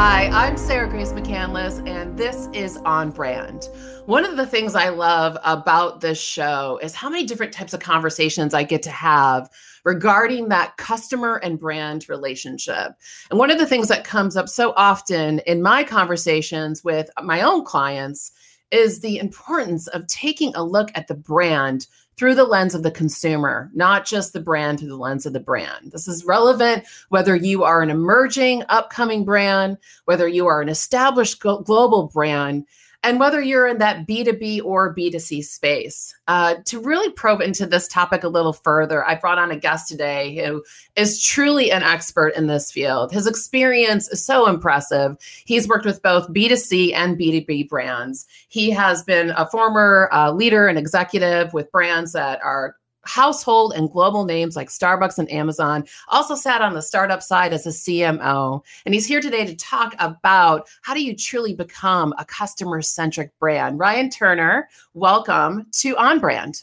Hi, 0.00 0.28
I'm 0.28 0.56
Sarah 0.56 0.88
Grace 0.88 1.10
McCandless, 1.10 1.84
and 1.88 2.16
this 2.16 2.48
is 2.52 2.76
On 2.84 3.10
Brand. 3.10 3.68
One 4.06 4.24
of 4.24 4.36
the 4.36 4.46
things 4.46 4.76
I 4.76 4.90
love 4.90 5.36
about 5.42 6.00
this 6.00 6.20
show 6.20 6.78
is 6.80 6.94
how 6.94 7.10
many 7.10 7.26
different 7.26 7.52
types 7.52 7.74
of 7.74 7.80
conversations 7.80 8.54
I 8.54 8.62
get 8.62 8.80
to 8.84 8.92
have 8.92 9.50
regarding 9.84 10.50
that 10.50 10.76
customer 10.76 11.40
and 11.42 11.58
brand 11.58 12.08
relationship. 12.08 12.92
And 13.30 13.40
one 13.40 13.50
of 13.50 13.58
the 13.58 13.66
things 13.66 13.88
that 13.88 14.04
comes 14.04 14.36
up 14.36 14.48
so 14.48 14.72
often 14.76 15.40
in 15.40 15.62
my 15.62 15.82
conversations 15.82 16.84
with 16.84 17.10
my 17.20 17.40
own 17.40 17.64
clients 17.64 18.30
is 18.70 19.00
the 19.00 19.18
importance 19.18 19.88
of 19.88 20.06
taking 20.06 20.54
a 20.54 20.62
look 20.62 20.90
at 20.94 21.08
the 21.08 21.16
brand 21.16 21.88
through 22.18 22.34
the 22.34 22.44
lens 22.44 22.74
of 22.74 22.82
the 22.82 22.90
consumer, 22.90 23.70
not 23.74 24.04
just 24.04 24.32
the 24.32 24.40
brand 24.40 24.80
through 24.80 24.88
the 24.88 24.96
lens 24.96 25.24
of 25.24 25.32
the 25.32 25.40
brand. 25.40 25.92
This 25.92 26.08
is 26.08 26.24
relevant 26.24 26.84
whether 27.10 27.36
you 27.36 27.62
are 27.62 27.80
an 27.80 27.90
emerging, 27.90 28.64
upcoming 28.68 29.24
brand, 29.24 29.78
whether 30.06 30.26
you 30.26 30.46
are 30.48 30.60
an 30.60 30.68
established 30.68 31.38
global 31.40 32.10
brand 32.12 32.66
and 33.04 33.20
whether 33.20 33.40
you're 33.40 33.68
in 33.68 33.78
that 33.78 34.06
B2B 34.06 34.64
or 34.64 34.94
B2C 34.94 35.44
space. 35.44 36.14
Uh, 36.26 36.56
to 36.64 36.80
really 36.80 37.10
probe 37.12 37.40
into 37.40 37.64
this 37.64 37.86
topic 37.86 38.24
a 38.24 38.28
little 38.28 38.52
further, 38.52 39.04
I 39.04 39.14
brought 39.14 39.38
on 39.38 39.50
a 39.50 39.56
guest 39.56 39.88
today 39.88 40.36
who 40.36 40.64
is 40.96 41.22
truly 41.22 41.70
an 41.70 41.82
expert 41.82 42.34
in 42.34 42.48
this 42.48 42.72
field. 42.72 43.12
His 43.12 43.26
experience 43.26 44.08
is 44.08 44.24
so 44.24 44.48
impressive. 44.48 45.16
He's 45.44 45.68
worked 45.68 45.86
with 45.86 46.02
both 46.02 46.28
B2C 46.32 46.92
and 46.92 47.16
B2B 47.16 47.68
brands. 47.68 48.26
He 48.48 48.70
has 48.70 49.04
been 49.04 49.30
a 49.30 49.48
former 49.48 50.08
uh, 50.12 50.32
leader 50.32 50.66
and 50.66 50.78
executive 50.78 51.52
with 51.52 51.70
brands 51.70 52.12
that 52.12 52.40
are 52.42 52.76
household 53.04 53.72
and 53.74 53.90
global 53.90 54.24
names 54.24 54.56
like 54.56 54.68
Starbucks 54.68 55.18
and 55.18 55.30
Amazon. 55.30 55.84
Also 56.08 56.34
sat 56.34 56.62
on 56.62 56.74
the 56.74 56.82
startup 56.82 57.22
side 57.22 57.52
as 57.52 57.66
a 57.66 57.70
CMO. 57.70 58.62
And 58.84 58.94
he's 58.94 59.06
here 59.06 59.20
today 59.20 59.46
to 59.46 59.56
talk 59.56 59.94
about 59.98 60.68
how 60.82 60.94
do 60.94 61.02
you 61.02 61.16
truly 61.16 61.54
become 61.54 62.14
a 62.18 62.24
customer 62.24 62.82
centric 62.82 63.36
brand. 63.38 63.78
Ryan 63.78 64.10
Turner, 64.10 64.68
welcome 64.94 65.66
to 65.72 65.96
On 65.96 66.18
Brand. 66.18 66.62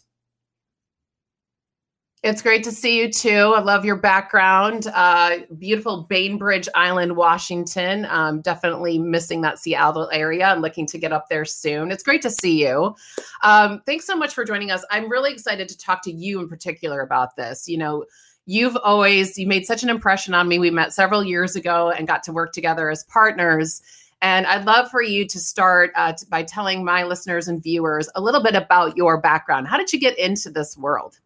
It's 2.25 2.41
great 2.41 2.63
to 2.63 2.71
see 2.71 2.97
you 2.97 3.11
too. 3.11 3.53
I 3.55 3.59
love 3.59 3.85
your 3.85 3.97
background. 3.97 4.87
Uh, 4.95 5.41
beautiful 5.59 6.07
Bainbridge 6.09 6.67
Island, 6.73 7.15
Washington. 7.15 8.07
Um, 8.09 8.41
definitely 8.41 8.97
missing 8.97 9.41
that 9.41 9.59
Seattle 9.59 10.09
area. 10.11 10.45
I'm 10.45 10.59
looking 10.59 10.87
to 10.87 10.97
get 10.97 11.13
up 11.13 11.29
there 11.29 11.45
soon. 11.45 11.91
It's 11.91 12.01
great 12.01 12.23
to 12.23 12.31
see 12.31 12.65
you. 12.65 12.95
Um, 13.43 13.83
thanks 13.85 14.07
so 14.07 14.15
much 14.15 14.33
for 14.33 14.43
joining 14.43 14.71
us. 14.71 14.83
I'm 14.89 15.07
really 15.07 15.31
excited 15.31 15.69
to 15.69 15.77
talk 15.77 16.01
to 16.05 16.11
you 16.11 16.39
in 16.39 16.49
particular 16.49 17.01
about 17.01 17.35
this. 17.35 17.69
You 17.69 17.77
know, 17.77 18.05
you've 18.47 18.75
always 18.77 19.37
you 19.37 19.45
made 19.45 19.67
such 19.67 19.83
an 19.83 19.89
impression 19.89 20.33
on 20.33 20.47
me. 20.47 20.57
We 20.57 20.71
met 20.71 20.93
several 20.93 21.23
years 21.23 21.55
ago 21.55 21.91
and 21.91 22.07
got 22.07 22.23
to 22.23 22.33
work 22.33 22.53
together 22.53 22.89
as 22.89 23.03
partners. 23.03 23.83
And 24.23 24.47
I'd 24.47 24.65
love 24.65 24.89
for 24.89 25.03
you 25.03 25.27
to 25.27 25.37
start 25.37 25.91
uh, 25.95 26.13
by 26.29 26.41
telling 26.41 26.83
my 26.83 27.03
listeners 27.03 27.47
and 27.47 27.61
viewers 27.61 28.09
a 28.15 28.21
little 28.21 28.41
bit 28.41 28.55
about 28.55 28.97
your 28.97 29.21
background. 29.21 29.67
How 29.67 29.77
did 29.77 29.93
you 29.93 29.99
get 29.99 30.17
into 30.17 30.49
this 30.49 30.75
world? 30.75 31.19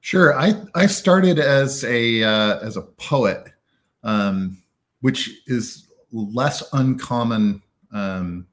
Sure. 0.00 0.38
I, 0.38 0.54
I 0.74 0.86
started 0.86 1.38
as 1.38 1.84
a 1.84 2.22
uh, 2.22 2.58
as 2.60 2.76
a 2.76 2.82
poet, 2.82 3.52
um, 4.02 4.56
which 5.00 5.42
is 5.46 5.88
less 6.10 6.62
uncommon 6.72 7.62
um, 7.92 8.46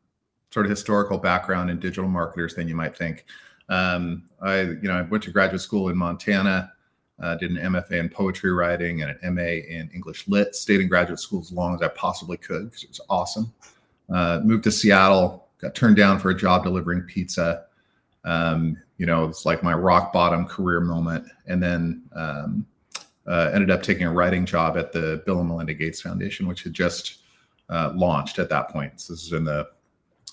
sort 0.51 0.65
of 0.65 0.69
historical 0.69 1.17
background 1.17 1.69
in 1.69 1.79
digital 1.79 2.09
marketers 2.09 2.53
than 2.55 2.67
you 2.67 2.75
might 2.75 2.97
think. 2.97 3.25
Um, 3.69 4.23
I 4.41 4.61
you 4.61 4.83
know 4.83 4.93
I 4.93 5.01
went 5.03 5.23
to 5.23 5.31
graduate 5.31 5.61
school 5.61 5.87
in 5.89 5.97
Montana, 5.97 6.73
uh, 7.21 7.35
did 7.35 7.51
an 7.51 7.57
MFA 7.57 7.93
in 7.93 8.09
poetry 8.09 8.51
writing 8.51 9.01
and 9.01 9.17
an 9.21 9.35
MA 9.35 9.41
in 9.41 9.89
English 9.93 10.27
Lit. 10.27 10.53
Stayed 10.53 10.81
in 10.81 10.89
graduate 10.89 11.19
school 11.19 11.39
as 11.39 11.51
long 11.51 11.75
as 11.75 11.81
I 11.81 11.87
possibly 11.89 12.37
could 12.37 12.65
because 12.65 12.83
it 12.83 12.89
was 12.89 13.01
awesome. 13.09 13.53
Uh, 14.09 14.41
moved 14.43 14.65
to 14.65 14.71
Seattle, 14.71 15.47
got 15.59 15.75
turned 15.75 15.95
down 15.95 16.19
for 16.19 16.29
a 16.29 16.35
job 16.35 16.63
delivering 16.63 17.01
pizza. 17.03 17.65
Um, 18.25 18.77
you 18.97 19.05
know, 19.05 19.25
it's 19.25 19.45
like 19.45 19.63
my 19.63 19.73
rock 19.73 20.11
bottom 20.11 20.45
career 20.45 20.79
moment. 20.79 21.27
And 21.45 21.61
then 21.61 22.03
um, 22.15 22.65
uh, 23.27 23.51
ended 23.53 23.69
up 23.69 23.83
taking 23.83 24.07
a 24.07 24.11
writing 24.11 24.45
job 24.45 24.77
at 24.77 24.91
the 24.91 25.21
Bill 25.25 25.39
and 25.39 25.49
Melinda 25.49 25.73
Gates 25.73 26.01
Foundation, 26.01 26.47
which 26.47 26.63
had 26.63 26.73
just 26.73 27.19
uh, 27.69 27.91
launched 27.95 28.39
at 28.39 28.49
that 28.49 28.69
point. 28.69 28.99
So 28.99 29.13
this 29.13 29.23
is 29.23 29.33
in 29.33 29.43
the 29.43 29.67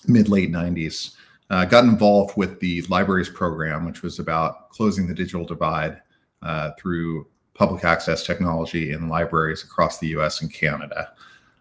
mid 0.07 0.29
late 0.29 0.51
90s. 0.51 1.15
Uh, 1.51 1.63
got 1.63 1.83
involved 1.83 2.35
with 2.37 2.59
the 2.59 2.81
libraries 2.83 3.29
program, 3.29 3.85
which 3.85 4.01
was 4.01 4.17
about 4.17 4.69
closing 4.71 5.07
the 5.07 5.13
digital 5.13 5.45
divide 5.45 6.01
uh, 6.41 6.71
through 6.79 7.27
public 7.53 7.83
access 7.85 8.25
technology 8.25 8.91
in 8.91 9.07
libraries 9.07 9.63
across 9.63 9.99
the 9.99 10.07
US 10.07 10.41
and 10.41 10.51
Canada. 10.51 11.11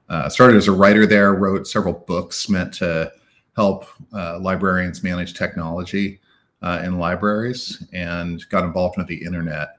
Uh, 0.08 0.28
started 0.28 0.56
as 0.56 0.68
a 0.68 0.72
writer 0.72 1.06
there, 1.06 1.34
wrote 1.34 1.66
several 1.66 1.92
books 2.06 2.48
meant 2.48 2.72
to 2.74 3.12
help 3.56 3.86
uh, 4.14 4.38
librarians 4.38 5.02
manage 5.02 5.34
technology 5.34 6.20
uh, 6.64 6.82
in 6.82 6.98
libraries 6.98 7.86
and 7.92 8.48
got 8.48 8.64
involved 8.64 8.96
with 8.96 9.06
the 9.06 9.22
internet 9.22 9.76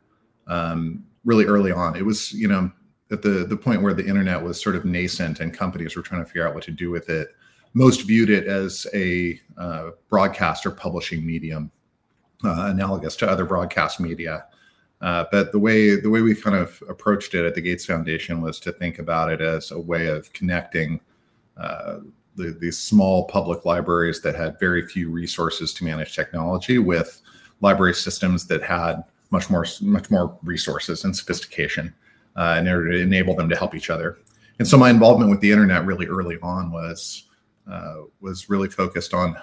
um, 0.48 1.04
really 1.26 1.46
early 1.46 1.72
on. 1.72 1.96
It 1.96 2.06
was, 2.06 2.32
you 2.32 2.48
know, 2.48 2.72
at 3.12 3.24
the 3.24 3.46
the 3.46 3.58
point 3.58 3.82
where 3.82 3.94
the 3.94 4.06
internet 4.06 4.42
was 4.42 4.62
sort 4.62 4.76
of 4.76 4.86
nascent 4.86 5.40
and 5.40 5.54
companies 5.54 5.96
were 5.96 6.04
trying 6.04 6.22
to 6.22 6.26
figure 6.26 6.48
out 6.48 6.54
what 6.54 6.64
to 6.64 6.72
do 6.72 6.92
with 6.92 7.10
it. 7.10 7.30
Most 7.74 8.04
viewed 8.04 8.30
it 8.30 8.46
as 8.46 8.88
a 8.94 9.40
uh, 9.58 9.92
broadcast 10.10 10.66
or 10.66 10.72
publishing 10.72 11.26
medium, 11.26 11.72
uh, 12.44 12.68
analogous 12.70 13.16
to 13.18 13.30
other 13.30 13.46
broadcast 13.46 14.00
media. 14.00 14.46
Uh, 15.02 15.26
but 15.32 15.52
the 15.52 15.60
way 15.60 16.00
the 16.00 16.10
way 16.10 16.22
we 16.22 16.36
kind 16.36 16.56
of 16.56 16.82
approached 16.88 17.34
it 17.34 17.46
at 17.46 17.56
the 17.56 17.62
Gates 17.62 17.86
Foundation 17.86 18.42
was 18.42 18.60
to 18.60 18.72
think 18.72 19.00
about 19.00 19.32
it 19.32 19.42
as 19.42 19.72
a 19.72 19.80
way 19.80 20.08
of 20.08 20.32
connecting 20.34 21.02
uh, 21.58 21.98
the, 22.36 22.56
these 22.60 22.78
small 22.78 23.26
public 23.26 23.66
libraries 23.66 24.22
that 24.22 24.36
had 24.36 24.60
very 24.60 24.88
few 24.88 25.10
resources 25.10 25.74
to 25.74 25.84
manage 25.84 26.16
technology 26.16 26.78
with 26.78 27.22
library 27.62 27.94
systems 27.94 28.46
that 28.48 28.62
had 28.62 29.04
much 29.32 29.50
more 29.50 29.66
much 29.82 30.12
more 30.12 30.38
resources 30.44 31.04
and 31.04 31.16
sophistication 31.16 31.94
uh, 32.36 32.56
in 32.60 32.68
order 32.68 32.92
to 32.92 33.00
enable 33.00 33.36
them 33.36 33.50
to 33.50 33.56
help 33.56 33.74
each 33.74 33.90
other. 33.90 34.18
And 34.60 34.68
so 34.68 34.78
my 34.78 34.90
involvement 34.90 35.32
with 35.32 35.42
the 35.42 35.52
internet 35.52 35.86
really 35.86 36.08
early 36.08 36.38
on 36.42 36.72
was 36.72 37.24
uh, 37.70 37.96
was 38.22 38.50
really 38.50 38.70
focused 38.70 39.14
on 39.14 39.36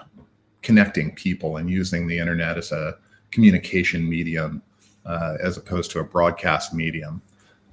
connecting 0.61 1.13
people 1.15 1.57
and 1.57 1.69
using 1.69 2.07
the 2.07 2.17
internet 2.17 2.57
as 2.57 2.71
a 2.71 2.97
communication 3.31 4.07
medium 4.09 4.61
uh, 5.05 5.35
as 5.41 5.57
opposed 5.57 5.91
to 5.91 5.99
a 5.99 6.03
broadcast 6.03 6.73
medium. 6.73 7.21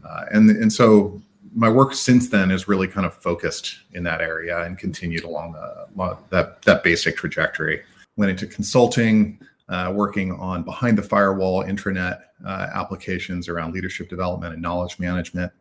Uh, 0.04 0.24
and 0.32 0.50
and 0.50 0.72
so 0.72 1.20
my 1.54 1.68
work 1.68 1.94
since 1.94 2.28
then 2.28 2.50
is 2.50 2.68
really 2.68 2.86
kind 2.86 3.06
of 3.06 3.14
focused 3.14 3.80
in 3.92 4.02
that 4.04 4.20
area 4.20 4.62
and 4.64 4.78
continued 4.78 5.24
along 5.24 5.52
the, 5.52 6.16
that 6.30 6.62
that 6.62 6.82
basic 6.82 7.16
trajectory. 7.16 7.82
Went 8.16 8.30
into 8.30 8.46
consulting, 8.46 9.38
uh, 9.68 9.92
working 9.94 10.32
on 10.32 10.62
behind 10.62 10.98
the 10.98 11.02
firewall 11.02 11.64
intranet 11.64 12.20
uh, 12.46 12.68
applications 12.74 13.48
around 13.48 13.74
leadership 13.74 14.08
development 14.08 14.52
and 14.52 14.62
knowledge 14.62 14.98
management. 14.98 15.52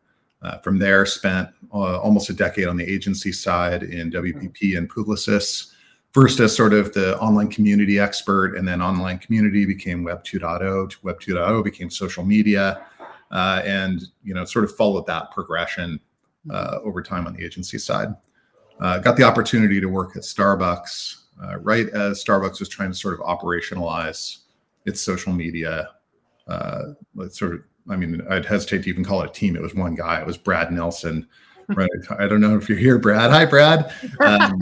Uh, 0.42 0.58
from 0.60 0.80
there, 0.80 1.06
spent 1.06 1.50
uh, 1.74 2.00
almost 2.00 2.30
a 2.30 2.34
decade 2.34 2.68
on 2.68 2.78
the 2.78 2.86
agency 2.86 3.32
side 3.32 3.84
in 3.84 4.10
WPP 4.10 4.78
and 4.78 4.90
Publicis. 4.90 5.74
First 6.14 6.40
as 6.40 6.56
sort 6.56 6.74
of 6.74 6.94
the 6.94 7.20
online 7.20 7.50
community 7.50 8.00
expert, 8.00 8.56
and 8.56 8.68
then 8.68 8.82
online 8.82 9.20
community 9.20 9.66
became 9.66 10.04
Web 10.04 10.24
2.0. 10.24 10.96
Web 11.04 11.20
2.0 11.20 11.64
became 11.64 11.90
social 11.90 12.24
media 12.24 12.82
uh, 13.32 13.62
and 13.66 14.04
you 14.24 14.34
know 14.34 14.46
sort 14.46 14.66
of 14.66 14.76
followed 14.76 15.06
that 15.08 15.32
progression 15.32 16.00
uh, 16.50 16.78
mm-hmm. 16.78 16.88
over 16.88 17.02
time 17.02 17.28
on 17.28 17.34
the 17.34 17.44
agency 17.44 17.78
side. 17.78 18.10
Uh, 18.80 18.98
got 18.98 19.18
the 19.18 19.24
opportunity 19.24 19.82
to 19.82 19.88
work 19.88 20.16
at 20.16 20.24
Starbucks 20.24 21.20
uh, 21.44 21.58
right 21.60 21.90
as 21.90 22.24
Starbucks 22.24 22.60
was 22.60 22.70
trying 22.70 22.92
to 22.92 22.98
sort 22.98 23.14
of 23.14 23.20
operationalize 23.22 24.40
its 24.86 25.02
social 25.02 25.34
media. 25.34 25.90
Uh, 26.48 26.94
sort 27.30 27.56
of, 27.56 27.62
I 27.90 27.96
mean, 27.96 28.22
I'd 28.30 28.46
hesitate 28.46 28.84
to 28.84 28.90
even 28.90 29.04
call 29.04 29.22
it 29.22 29.30
a 29.30 29.34
team. 29.34 29.56
It 29.56 29.62
was 29.62 29.76
one 29.76 29.96
guy. 29.96 30.20
It 30.20 30.26
was 30.26 30.38
Brad 30.38 30.72
Nelson. 30.72 31.28
Right. 31.76 31.88
I 32.18 32.26
don't 32.26 32.42
know 32.42 32.58
if 32.58 32.68
you're 32.68 32.80
here, 32.80 32.98
Brad. 32.98 33.30
Hi, 33.30 33.46
Brad. 33.46 33.94
Um, 34.26 34.60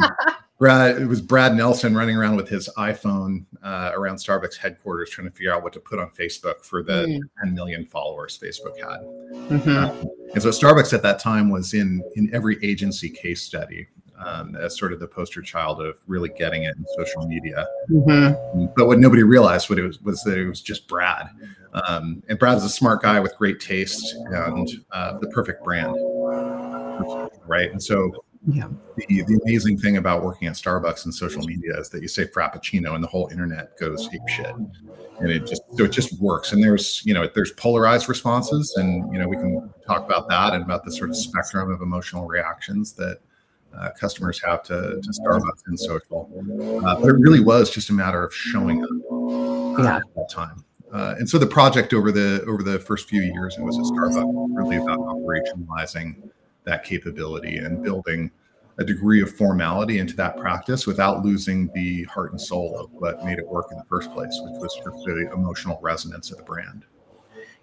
Brad, 0.57 0.99
it 0.99 1.05
was 1.05 1.21
Brad 1.21 1.55
Nelson 1.55 1.95
running 1.95 2.17
around 2.17 2.35
with 2.35 2.49
his 2.49 2.67
iPhone 2.77 3.45
uh, 3.61 3.91
around 3.93 4.15
Starbucks 4.15 4.57
headquarters, 4.57 5.11
trying 5.11 5.27
to 5.27 5.33
figure 5.33 5.53
out 5.53 5.61
what 5.61 5.71
to 5.73 5.79
put 5.79 5.99
on 5.99 6.09
Facebook 6.09 6.65
for 6.65 6.81
the 6.81 7.05
mm. 7.05 7.19
10 7.43 7.53
million 7.53 7.85
followers 7.85 8.39
Facebook 8.41 8.75
had. 8.77 9.01
Mm-hmm. 9.51 9.69
Uh, 9.69 10.31
and 10.33 10.41
so 10.41 10.49
Starbucks 10.49 10.93
at 10.93 11.03
that 11.03 11.19
time 11.19 11.49
was 11.49 11.73
in 11.73 12.03
in 12.15 12.33
every 12.33 12.57
agency 12.63 13.09
case 13.09 13.43
study 13.43 13.87
um, 14.17 14.55
as 14.55 14.77
sort 14.77 14.93
of 14.93 14.99
the 14.99 15.07
poster 15.07 15.41
child 15.41 15.81
of 15.81 15.97
really 16.07 16.29
getting 16.29 16.63
it 16.63 16.75
in 16.75 16.85
social 16.97 17.27
media. 17.27 17.67
Mm-hmm. 17.89 18.65
But 18.75 18.87
what 18.87 18.99
nobody 18.99 19.23
realized 19.23 19.69
what 19.69 19.79
it 19.79 19.83
was 19.83 20.01
was 20.01 20.23
that 20.23 20.37
it 20.37 20.47
was 20.47 20.61
just 20.61 20.87
Brad. 20.87 21.29
Um, 21.73 22.23
and 22.27 22.39
Brad's 22.39 22.63
a 22.63 22.69
smart 22.69 23.01
guy 23.03 23.19
with 23.19 23.37
great 23.37 23.59
taste 23.59 24.15
and 24.31 24.67
uh, 24.91 25.17
the 25.19 25.27
perfect 25.27 25.63
brand, 25.63 25.95
right? 27.45 27.71
And 27.71 27.81
so 27.81 28.11
yeah. 28.45 28.67
The, 28.95 29.23
the 29.23 29.39
amazing 29.43 29.77
thing 29.77 29.97
about 29.97 30.23
working 30.23 30.47
at 30.47 30.55
Starbucks 30.55 31.05
and 31.05 31.13
social 31.13 31.43
media 31.43 31.77
is 31.79 31.89
that 31.89 32.01
you 32.01 32.07
say 32.07 32.25
Frappuccino 32.25 32.95
and 32.95 33.03
the 33.03 33.07
whole 33.07 33.27
internet 33.29 33.77
goes 33.77 34.07
ape 34.13 34.27
shit. 34.27 34.53
And 35.19 35.31
it 35.31 35.47
just 35.47 35.63
so 35.73 35.85
it 35.85 35.91
just 35.91 36.19
works. 36.21 36.51
And 36.51 36.63
there's 36.63 37.03
you 37.05 37.13
know 37.13 37.27
there's 37.33 37.51
polarized 37.53 38.07
responses, 38.07 38.75
and 38.77 39.11
you 39.11 39.19
know 39.19 39.27
we 39.27 39.35
can 39.35 39.73
talk 39.85 40.05
about 40.05 40.29
that 40.29 40.53
and 40.53 40.63
about 40.63 40.85
the 40.85 40.91
sort 40.91 41.09
of 41.09 41.15
spectrum 41.15 41.71
of 41.71 41.81
emotional 41.81 42.27
reactions 42.27 42.93
that 42.93 43.19
uh, 43.75 43.89
customers 43.99 44.41
have 44.43 44.61
to, 44.63 44.99
to 45.01 45.09
Starbucks 45.09 45.63
and 45.67 45.79
social. 45.79 46.31
Uh, 46.85 46.99
but 46.99 47.07
it 47.09 47.17
really 47.19 47.39
was 47.39 47.69
just 47.69 47.89
a 47.89 47.93
matter 47.93 48.23
of 48.23 48.33
showing 48.33 48.83
up 48.83 48.89
uh, 49.11 49.83
Yeah. 49.83 49.97
at 49.97 50.03
that 50.15 50.29
time. 50.29 50.63
Uh, 50.93 51.15
and 51.17 51.29
so 51.29 51.37
the 51.37 51.47
project 51.47 51.93
over 51.93 52.11
the 52.11 52.43
over 52.47 52.63
the 52.63 52.79
first 52.79 53.09
few 53.09 53.21
years, 53.21 53.57
it 53.57 53.61
was 53.61 53.77
a 53.77 53.81
Starbucks 53.81 54.47
really 54.51 54.77
about 54.77 54.99
operationalizing 54.99 56.29
that 56.67 56.83
capability 56.83 57.57
and 57.57 57.81
building 57.83 58.29
a 58.77 58.83
degree 58.83 59.21
of 59.23 59.33
formality 59.35 59.97
into 59.97 60.15
that 60.15 60.37
practice 60.37 60.85
without 60.85 61.25
losing 61.25 61.71
the 61.73 62.03
heart 62.03 62.31
and 62.31 62.39
soul 62.39 62.77
of 62.79 62.91
what 62.91 63.25
made 63.25 63.39
it 63.39 63.47
work 63.47 63.65
in 63.71 63.77
the 63.77 63.83
first 63.85 64.11
place, 64.11 64.39
which 64.43 64.61
was 64.61 64.71
just 64.75 65.03
the 65.05 65.31
emotional 65.33 65.79
resonance 65.81 66.29
of 66.29 66.37
the 66.37 66.43
brand. 66.43 66.85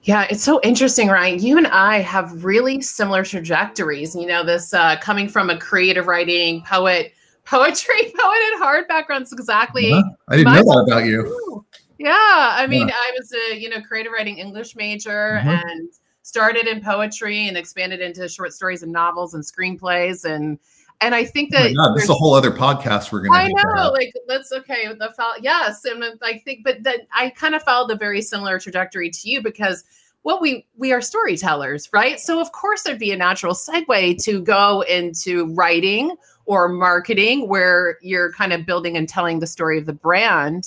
Yeah, 0.02 0.26
it's 0.28 0.42
so 0.42 0.60
interesting, 0.62 1.08
Ryan. 1.08 1.40
You 1.40 1.56
and 1.56 1.68
I 1.68 2.00
have 2.00 2.44
really 2.44 2.80
similar 2.82 3.24
trajectories. 3.24 4.14
You 4.14 4.26
know, 4.26 4.42
this 4.44 4.74
uh, 4.74 4.96
coming 5.00 5.28
from 5.28 5.50
a 5.50 5.58
creative 5.58 6.08
writing, 6.08 6.62
poet, 6.62 7.12
poetry, 7.46 8.02
poet 8.18 8.38
and 8.52 8.62
hard 8.62 8.88
backgrounds 8.88 9.32
exactly. 9.32 9.92
Uh-huh. 9.92 10.02
I 10.28 10.36
didn't 10.36 10.52
know 10.52 10.62
that 10.62 10.84
about 10.88 11.04
you. 11.06 11.64
Yeah, 11.98 12.12
I 12.12 12.66
mean, 12.66 12.88
Yeah. 12.88 12.94
I 12.94 13.12
was 13.16 13.32
a 13.50 13.56
you 13.56 13.70
know 13.70 13.80
creative 13.80 14.12
writing 14.12 14.38
English 14.38 14.74
major 14.74 15.40
Mhm. 15.42 15.62
and 15.64 15.88
started 16.24 16.66
in 16.66 16.80
poetry 16.80 17.48
and 17.48 17.56
expanded 17.56 18.00
into 18.00 18.26
short 18.28 18.52
stories 18.52 18.82
and 18.82 18.90
novels 18.90 19.34
and 19.34 19.44
screenplays 19.44 20.24
and 20.24 20.58
and 21.00 21.14
I 21.14 21.24
think 21.24 21.52
Oh 21.54 21.62
that 21.62 21.74
God, 21.74 21.94
this 21.94 22.04
is 22.04 22.10
a 22.10 22.14
whole 22.14 22.34
other 22.34 22.50
podcast 22.50 23.12
we're 23.12 23.20
going 23.20 23.32
to 23.32 23.38
I 23.38 23.74
know, 23.74 23.90
like 23.90 24.12
let's 24.26 24.50
okay, 24.52 24.86
the 24.86 25.12
fol- 25.16 25.34
yes, 25.42 25.84
and 25.84 26.02
I 26.22 26.38
think, 26.38 26.60
but 26.64 26.82
then 26.82 26.98
I 27.12 27.30
kind 27.30 27.54
of 27.54 27.62
followed 27.62 27.90
a 27.90 27.96
very 27.96 28.22
similar 28.22 28.58
trajectory 28.58 29.10
to 29.10 29.28
you 29.28 29.42
because 29.42 29.84
well, 30.22 30.40
we 30.40 30.66
we 30.76 30.92
are 30.92 31.02
storytellers, 31.02 31.90
right? 31.92 32.18
So 32.18 32.40
of 32.40 32.52
course 32.52 32.84
there'd 32.84 32.98
be 32.98 33.12
a 33.12 33.16
natural 33.16 33.54
segue 33.54 34.22
to 34.24 34.40
go 34.40 34.82
into 34.82 35.52
writing 35.54 36.16
or 36.46 36.68
marketing 36.68 37.48
where 37.48 37.98
you're 38.00 38.32
kind 38.32 38.52
of 38.52 38.64
building 38.64 38.96
and 38.96 39.08
telling 39.08 39.40
the 39.40 39.46
story 39.46 39.78
of 39.78 39.84
the 39.84 39.92
brand, 39.92 40.64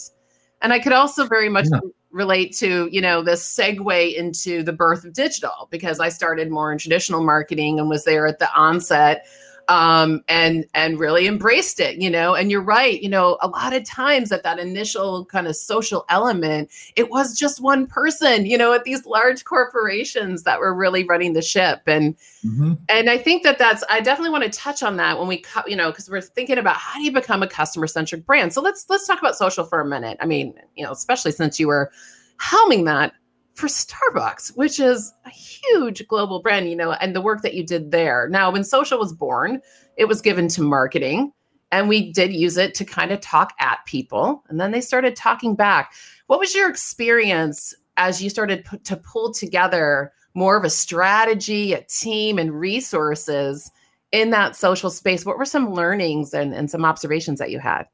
and 0.62 0.74
I 0.74 0.80
could 0.80 0.94
also 0.94 1.26
very 1.26 1.50
much 1.50 1.66
Yeah. 1.72 1.80
Relate 2.12 2.56
to 2.56 2.88
you 2.92 3.02
know 3.02 3.22
this 3.22 3.44
segue 3.44 4.16
into 4.16 4.64
the 4.64 4.74
birth 4.74 5.04
of 5.04 5.14
digital 5.14 5.68
because 5.72 6.00
I 6.00 6.10
started 6.10 6.50
more 6.50 6.72
in 6.72 6.78
traditional 6.78 7.24
marketing 7.24 7.80
and 7.80 7.90
was 7.90 8.06
there 8.06 8.28
at 8.28 8.40
the 8.40 8.52
onset 8.54 9.26
um, 9.68 10.22
and 10.28 10.66
and 10.74 11.00
really 11.00 11.28
embraced 11.28 11.80
it, 11.80 12.02
you 12.02 12.10
know. 12.10 12.36
And 12.36 12.50
you're 12.52 12.62
right, 12.62 13.02
you 13.02 13.10
know, 13.10 13.38
a 13.42 13.48
lot 13.48 13.74
of 13.74 13.84
times 13.84 14.32
at 14.32 14.44
that 14.44 14.60
initial 14.60 15.26
kind 15.26 15.48
of 15.48 15.56
social 15.56 16.06
element, 16.10 16.70
it 16.96 17.10
was 17.10 17.38
just 17.38 17.62
one 17.62 17.88
person, 17.88 18.46
you 18.46 18.58
know, 18.58 18.74
at 18.74 18.84
these 18.84 19.06
large 19.06 19.44
corporations 19.44 20.44
that 20.44 20.60
were 20.60 20.74
really 20.74 21.04
running 21.04 21.34
the 21.34 21.42
ship. 21.42 21.82
And 21.88 22.16
Mhm. 22.46 22.78
and 22.88 23.10
I 23.10 23.18
think 23.18 23.44
that 23.44 23.58
that's 23.58 23.84
I 23.90 24.00
definitely 24.00 24.32
want 24.32 24.44
to 24.46 24.50
touch 24.50 24.84
on 24.84 24.98
that 24.98 25.18
when 25.18 25.28
we 25.28 25.38
co- 25.38 25.68
you 25.68 25.76
know 25.76 25.92
because 25.92 26.10
we're 26.10 26.22
thinking 26.22 26.58
about 26.58 26.78
how 26.78 27.00
do 27.00 27.04
you 27.04 27.12
become 27.12 27.44
a 27.44 27.48
customer 27.48 27.88
centric 27.88 28.26
brand. 28.26 28.54
So 28.54 28.62
let's 28.62 28.86
let's 28.90 29.08
talk 29.08 29.20
about 29.20 29.36
social 29.36 29.66
for 29.66 29.82
a 29.82 29.86
minute. 29.86 30.18
I 30.22 30.26
mean, 30.26 30.54
you 30.76 30.86
know, 30.86 30.92
especially 30.92 31.32
since 31.32 31.60
you 31.60 31.68
were 31.68 31.92
helming 32.40 32.86
that 32.86 33.14
for 33.58 33.68
Starbucks, 33.68 34.56
which 34.56 34.80
is 34.80 35.12
a 35.26 35.32
huge 35.32 36.08
global 36.08 36.42
brand, 36.42 36.70
you 36.70 36.76
know, 36.76 36.92
and 36.92 37.16
the 37.16 37.22
work 37.22 37.42
that 37.42 37.56
you 37.56 37.66
did 37.66 37.90
there. 37.90 38.30
Now, 38.30 38.52
when 38.52 38.64
social 38.64 39.00
was 39.00 39.14
born, 39.14 39.62
it 39.98 40.06
was 40.06 40.22
given 40.22 40.48
to 40.50 40.62
marketing 40.62 41.34
and 41.72 41.90
we 41.90 42.14
did 42.14 42.32
use 42.32 42.56
it 42.56 42.76
to 42.76 42.86
kind 42.86 43.12
of 43.12 43.20
talk 43.20 43.54
at 43.60 43.80
people 43.86 44.44
and 44.48 44.62
then 44.62 44.72
they 44.72 44.80
started 44.80 45.16
talking 45.16 45.56
back. 45.56 45.94
What 46.28 46.40
was 46.40 46.54
your 46.54 46.70
experience 46.70 47.74
as 47.98 48.22
you 48.22 48.30
started 48.30 48.64
pu- 48.64 48.78
to 48.78 48.96
pull 48.96 49.34
together 49.34 50.14
more 50.36 50.56
of 50.56 50.64
a 50.64 50.70
strategy, 50.70 51.74
a 51.74 51.82
team 51.82 52.38
and 52.38 52.58
resources 52.58 53.72
in 54.12 54.30
that 54.30 54.56
social 54.56 54.92
space? 54.92 55.26
What 55.26 55.40
were 55.40 55.46
some 55.46 55.74
learnings 55.74 56.32
and, 56.32 56.54
and 56.54 56.70
some 56.70 56.86
observations 56.86 57.40
that 57.40 57.50
you 57.50 57.58
had? 57.58 57.88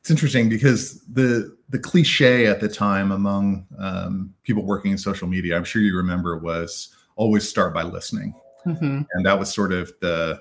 It's 0.00 0.10
interesting 0.10 0.48
because 0.48 1.02
the 1.04 1.56
the 1.68 1.78
cliche 1.78 2.46
at 2.46 2.60
the 2.60 2.68
time 2.68 3.12
among 3.12 3.66
um, 3.78 4.32
people 4.42 4.64
working 4.64 4.92
in 4.92 4.98
social 4.98 5.28
media, 5.28 5.56
I'm 5.56 5.64
sure 5.64 5.82
you 5.82 5.96
remember, 5.96 6.38
was 6.38 6.94
always 7.16 7.48
start 7.48 7.74
by 7.74 7.82
listening, 7.82 8.34
Mhm. 8.64 9.06
and 9.12 9.26
that 9.26 9.38
was 9.38 9.52
sort 9.52 9.72
of 9.72 9.92
the 10.00 10.40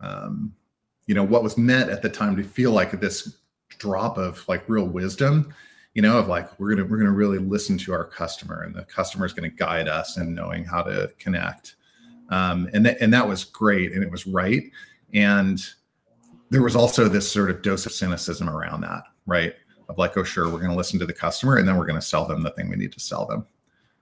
um, 0.00 0.54
you 1.06 1.14
know 1.14 1.24
what 1.24 1.42
was 1.42 1.58
meant 1.58 1.90
at 1.90 2.02
the 2.02 2.08
time 2.08 2.36
to 2.36 2.42
feel 2.42 2.72
like 2.72 2.98
this 3.00 3.38
drop 3.78 4.16
of 4.18 4.46
like 4.48 4.68
real 4.68 4.86
wisdom 4.86 5.52
you 5.94 6.02
know 6.02 6.18
of 6.18 6.28
like 6.28 6.48
we're 6.60 6.70
gonna 6.74 6.84
we're 6.88 6.98
gonna 6.98 7.10
really 7.10 7.38
listen 7.38 7.76
to 7.76 7.92
our 7.92 8.04
customer 8.04 8.62
and 8.62 8.74
the 8.74 8.84
customer 8.84 9.26
is 9.26 9.32
gonna 9.32 9.48
guide 9.48 9.88
us 9.88 10.16
in 10.16 10.34
knowing 10.34 10.64
how 10.64 10.82
to 10.82 11.12
connect. 11.18 11.74
Um, 12.30 12.68
and 12.72 12.86
that 12.86 12.98
and 13.00 13.12
that 13.12 13.26
was 13.28 13.44
great 13.44 13.92
and 13.92 14.02
it 14.02 14.10
was 14.10 14.26
right. 14.26 14.62
And 15.12 15.62
there 16.52 16.62
was 16.62 16.76
also 16.76 17.08
this 17.08 17.30
sort 17.30 17.50
of 17.50 17.62
dose 17.62 17.86
of 17.86 17.92
cynicism 17.92 18.48
around 18.48 18.82
that 18.82 19.02
right 19.26 19.54
of 19.88 19.98
like 19.98 20.16
oh 20.16 20.24
sure 20.24 20.48
we're 20.48 20.60
gonna 20.60 20.76
listen 20.76 20.98
to 20.98 21.06
the 21.06 21.12
customer 21.12 21.56
and 21.56 21.66
then 21.66 21.76
we're 21.76 21.86
gonna 21.86 22.00
sell 22.00 22.26
them 22.26 22.42
the 22.42 22.50
thing 22.50 22.68
we 22.68 22.76
need 22.76 22.92
to 22.92 23.00
sell 23.00 23.26
them 23.26 23.46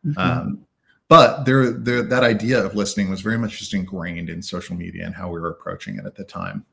Mhm. 0.04 0.18
um, 0.18 0.66
but 1.10 1.44
there, 1.44 1.70
there, 1.72 2.02
that 2.02 2.22
idea 2.22 2.64
of 2.64 2.76
listening 2.76 3.10
was 3.10 3.20
very 3.20 3.36
much 3.36 3.58
just 3.58 3.74
ingrained 3.74 4.30
in 4.30 4.40
social 4.40 4.76
media 4.76 5.04
and 5.04 5.12
how 5.12 5.28
we 5.28 5.40
were 5.40 5.50
approaching 5.50 5.98
it 5.98 6.06
at 6.06 6.14
the 6.14 6.22
time. 6.22 6.64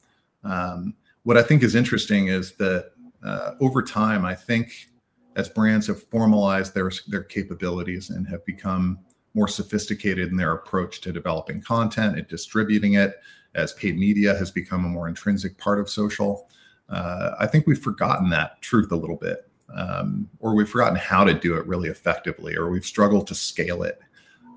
Um, 0.44 0.94
what 1.24 1.38
I 1.38 1.42
think 1.42 1.64
is 1.64 1.74
interesting 1.74 2.28
is 2.28 2.52
that 2.58 2.92
uh, 3.24 3.54
over 3.60 3.82
time, 3.82 4.26
I 4.26 4.36
think 4.36 4.92
as 5.36 5.50
brands 5.50 5.88
have 5.88 6.04
formalized 6.04 6.76
their 6.76 6.92
their 7.08 7.24
capabilities 7.24 8.12
and 8.12 8.28
have 8.28 8.46
become 8.46 9.00
more 9.34 9.48
sophisticated 9.48 10.30
in 10.30 10.38
their 10.38 10.54
approach 10.54 11.02
to 11.02 11.12
developing 11.12 11.60
content 11.60 12.16
and 12.18 12.28
distributing 12.28 12.94
it, 12.94 13.20
as 13.58 13.74
paid 13.74 13.98
media 13.98 14.34
has 14.36 14.52
become 14.52 14.86
a 14.86 14.90
more 14.90 15.08
intrinsic 15.10 15.58
part 15.58 15.80
of 15.80 15.90
social, 15.90 16.48
uh, 16.90 17.32
I 17.40 17.48
think 17.48 17.68
we've 17.68 17.82
forgotten 17.82 18.30
that 18.30 18.62
truth 18.62 18.92
a 18.92 18.96
little 18.96 19.18
bit 19.18 19.48
um, 19.74 20.30
or 20.40 20.56
we've 20.56 20.70
forgotten 20.70 20.96
how 20.96 21.24
to 21.24 21.34
do 21.34 21.56
it 21.56 21.66
really 21.68 21.90
effectively, 21.90 22.56
or 22.56 22.70
we've 22.70 22.86
struggled 22.86 23.28
to 23.28 23.36
scale 23.36 23.84
it. 23.84 24.00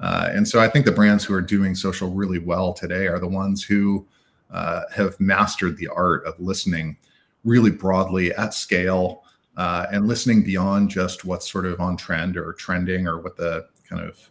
Uh, 0.00 0.28
and 0.32 0.46
so 0.46 0.60
I 0.60 0.68
think 0.68 0.86
the 0.86 0.92
brands 0.92 1.24
who 1.24 1.34
are 1.34 1.42
doing 1.42 1.74
social 1.74 2.10
really 2.10 2.38
well 2.38 2.72
today 2.72 3.06
are 3.06 3.18
the 3.18 3.28
ones 3.28 3.62
who 3.62 4.06
uh, 4.50 4.82
have 4.94 5.18
mastered 5.20 5.76
the 5.76 5.88
art 5.88 6.24
of 6.24 6.38
listening 6.40 6.96
really 7.44 7.70
broadly 7.70 8.32
at 8.32 8.54
scale 8.54 9.24
uh, 9.56 9.86
and 9.92 10.06
listening 10.08 10.42
beyond 10.42 10.88
just 10.88 11.24
what's 11.24 11.50
sort 11.50 11.66
of 11.66 11.80
on 11.80 11.96
trend 11.96 12.36
or 12.36 12.52
trending 12.54 13.06
or 13.06 13.20
what 13.20 13.36
the 13.36 13.66
kind 13.88 14.02
of 14.02 14.30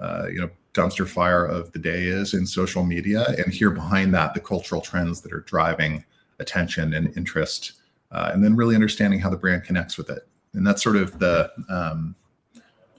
uh, 0.00 0.26
you 0.28 0.40
know 0.40 0.50
dumpster 0.76 1.08
fire 1.08 1.44
of 1.44 1.72
the 1.72 1.78
day 1.78 2.04
is 2.04 2.34
in 2.34 2.46
social 2.46 2.84
media 2.84 3.26
and 3.38 3.52
here 3.52 3.70
behind 3.70 4.14
that 4.14 4.34
the 4.34 4.40
cultural 4.40 4.80
trends 4.80 5.20
that 5.22 5.32
are 5.32 5.40
driving 5.40 6.04
attention 6.38 6.94
and 6.94 7.16
interest 7.16 7.72
uh, 8.12 8.30
and 8.32 8.44
then 8.44 8.54
really 8.54 8.74
understanding 8.74 9.18
how 9.18 9.30
the 9.30 9.36
brand 9.36 9.64
connects 9.64 9.98
with 9.98 10.10
it. 10.10 10.28
And 10.52 10.66
that's 10.66 10.82
sort 10.82 10.96
of 10.96 11.18
the, 11.18 11.50
um, 11.68 12.14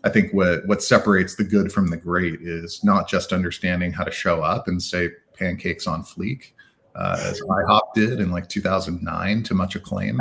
I 0.03 0.09
think 0.09 0.33
what 0.33 0.65
what 0.67 0.83
separates 0.83 1.35
the 1.35 1.43
good 1.43 1.71
from 1.71 1.89
the 1.89 1.97
great 1.97 2.41
is 2.41 2.83
not 2.83 3.09
just 3.09 3.33
understanding 3.33 3.91
how 3.91 4.03
to 4.03 4.11
show 4.11 4.41
up 4.41 4.67
and 4.67 4.81
say 4.81 5.09
pancakes 5.33 5.87
on 5.87 6.03
fleek, 6.03 6.51
uh, 6.95 7.17
as 7.19 7.41
IHOP 7.41 7.93
did 7.93 8.19
in 8.19 8.31
like 8.31 8.47
2009 8.47 9.43
to 9.43 9.53
much 9.53 9.75
acclaim, 9.75 10.19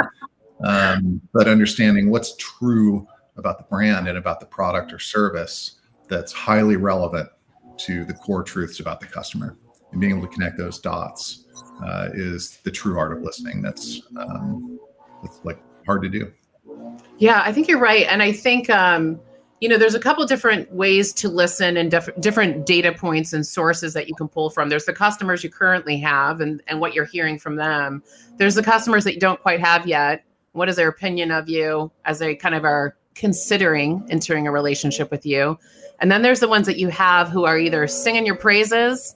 um, 0.65 1.21
but 1.33 1.47
understanding 1.47 2.11
what's 2.11 2.35
true 2.37 3.07
about 3.37 3.59
the 3.59 3.65
brand 3.65 4.09
and 4.09 4.19
about 4.19 4.41
the 4.41 4.47
product 4.47 4.93
or 4.93 4.99
service 4.99 5.79
that's 6.09 6.33
highly 6.33 6.77
relevant 6.77 7.29
to 7.79 8.05
the 8.05 8.15
core 8.15 8.43
truths 8.43 8.81
about 8.81 9.01
the 9.01 9.07
customer 9.07 9.57
and 9.93 10.01
being 10.01 10.17
able 10.17 10.27
to 10.27 10.33
connect 10.33 10.59
those 10.59 10.79
dots 10.79 11.45
uh, 11.85 12.09
is 12.15 12.59
the 12.59 12.71
true 12.71 12.99
art 12.99 13.13
of 13.13 13.23
listening. 13.23 13.63
That's 13.63 14.03
um, 14.19 14.79
it's 15.23 15.41
like 15.45 15.59
hard 15.85 16.03
to 16.03 16.09
do. 16.09 16.33
Yeah, 17.19 17.43
I 17.45 17.53
think 17.53 17.69
you're 17.69 17.79
right. 17.79 18.07
And 18.09 18.23
I 18.23 18.33
think, 18.33 18.69
um, 18.69 19.21
you 19.61 19.69
know, 19.69 19.79
there's 19.79 19.95
a 19.95 20.01
couple 20.01 20.25
different 20.27 20.71
ways 20.73 21.13
to 21.15 21.29
listen 21.29 21.77
and 21.77 21.91
diff- 21.91 22.11
different 22.21 22.67
data 22.67 22.93
points 22.93 23.33
and 23.33 23.47
sources 23.47 23.95
that 23.95 24.07
you 24.09 24.15
can 24.15 24.29
pull 24.29 24.51
from. 24.51 24.69
There's 24.69 24.85
the 24.85 24.93
customers 24.93 25.43
you 25.43 25.51
currently 25.51 25.99
have 25.99 26.41
and, 26.41 26.63
and 26.67 26.81
what 26.81 26.95
you're 26.95 27.07
hearing 27.07 27.39
from 27.39 27.57
them. 27.57 28.03
There's 28.37 28.55
the 28.55 28.63
customers 28.63 29.05
that 29.05 29.15
you 29.15 29.21
don't 29.21 29.41
quite 29.41 29.61
have 29.61 29.87
yet. 29.87 30.25
What 30.53 30.69
is 30.69 30.77
their 30.77 30.89
opinion 30.89 31.31
of 31.31 31.49
you 31.49 31.91
as 32.05 32.19
they 32.19 32.35
kind 32.35 32.55
of 32.55 32.65
are 32.65 32.97
considering 33.15 34.07
entering 34.11 34.47
a 34.47 34.53
relationship 34.53 35.11
with 35.11 35.25
you? 35.25 35.59
And 36.01 36.11
then 36.11 36.23
there's 36.23 36.41
the 36.41 36.49
ones 36.49 36.67
that 36.67 36.79
you 36.79 36.89
have 36.89 37.29
who 37.29 37.45
are 37.45 37.59
either 37.59 37.87
singing 37.87 38.27
your 38.27 38.37
praises 38.37 39.15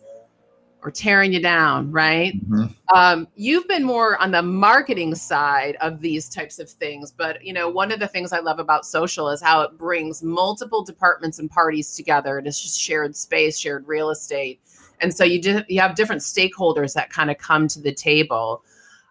or 0.83 0.91
tearing 0.91 1.31
you 1.33 1.41
down, 1.43 1.93
right? 1.93 2.33
Mhm. 2.49 2.75
um, 2.95 3.29
you've 3.37 3.69
been 3.69 3.85
more 3.85 4.17
on 4.17 4.31
the 4.31 4.43
marketing 4.43 5.15
side 5.15 5.77
of 5.83 6.01
these 6.01 6.29
types 6.29 6.59
of 6.59 6.69
things 6.71 7.13
but 7.13 7.45
you 7.45 7.53
know 7.53 7.69
one 7.69 7.93
of 7.93 8.01
the 8.01 8.09
things 8.09 8.33
i 8.33 8.41
love 8.41 8.59
about 8.59 8.85
social 8.85 9.29
is 9.29 9.41
how 9.41 9.61
it 9.61 9.77
brings 9.79 10.23
multiple 10.25 10.83
departments 10.83 11.39
and 11.39 11.51
parties 11.51 11.95
together 11.95 12.39
and 12.39 12.47
it's 12.49 12.61
just 12.61 12.81
shared 12.81 13.15
space 13.15 13.59
shared 13.59 13.87
real 13.87 14.11
estate 14.11 14.61
and 15.01 15.15
so 15.15 15.23
you 15.23 15.41
do 15.41 15.63
you 15.69 15.81
have 15.81 15.95
different 15.95 16.23
stakeholders 16.23 16.95
that 16.95 17.11
kind 17.11 17.31
of 17.31 17.39
come 17.39 17.69
to 17.69 17.81
the 17.81 17.93
table 17.93 18.65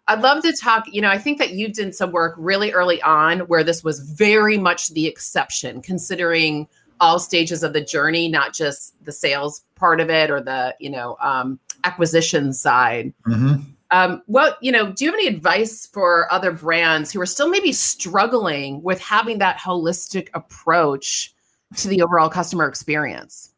i'd 0.10 0.22
love 0.22 0.44
to 0.44 0.52
talk 0.52 0.84
you 0.92 1.02
know 1.02 1.10
i 1.10 1.18
think 1.18 1.38
that 1.38 1.52
you 1.52 1.72
did 1.72 1.96
some 1.96 2.12
work 2.12 2.36
really 2.38 2.72
early 2.74 3.02
on 3.04 3.40
where 3.42 3.64
this 3.64 3.82
was 3.84 4.00
very 4.02 4.58
much 4.58 4.90
the 4.90 5.08
exception 5.08 5.82
considering 5.82 6.68
all 7.00 7.20
stages 7.20 7.64
of 7.64 7.74
the 7.74 7.82
journey 7.82 8.28
not 8.28 8.54
just 8.54 8.94
the 9.06 9.12
sales 9.12 9.64
part 9.76 10.00
of 10.00 10.10
it 10.10 10.30
or 10.30 10.42
the 10.42 10.76
you 10.80 10.90
know 10.90 11.18
um, 11.22 11.60
acquisition 11.84 12.54
side 12.54 13.14
Mhm. 13.28 13.66
Um, 13.92 14.22
what 14.28 14.58
you 14.62 14.72
know, 14.72 14.92
do 14.92 15.04
you 15.04 15.12
have 15.12 15.20
any 15.20 15.28
advice 15.28 15.88
for 15.88 16.32
other 16.32 16.52
brands 16.52 17.12
who 17.12 17.20
are 17.22 17.26
still 17.26 17.50
maybe 17.50 17.72
struggling 17.72 18.84
with 18.84 19.00
having 19.00 19.40
that 19.40 19.58
holistic 19.58 20.30
approach 20.34 21.34
to 21.78 21.88
the 21.88 22.02
overall 22.02 22.30
customer 22.30 22.68
experience? 22.68 23.52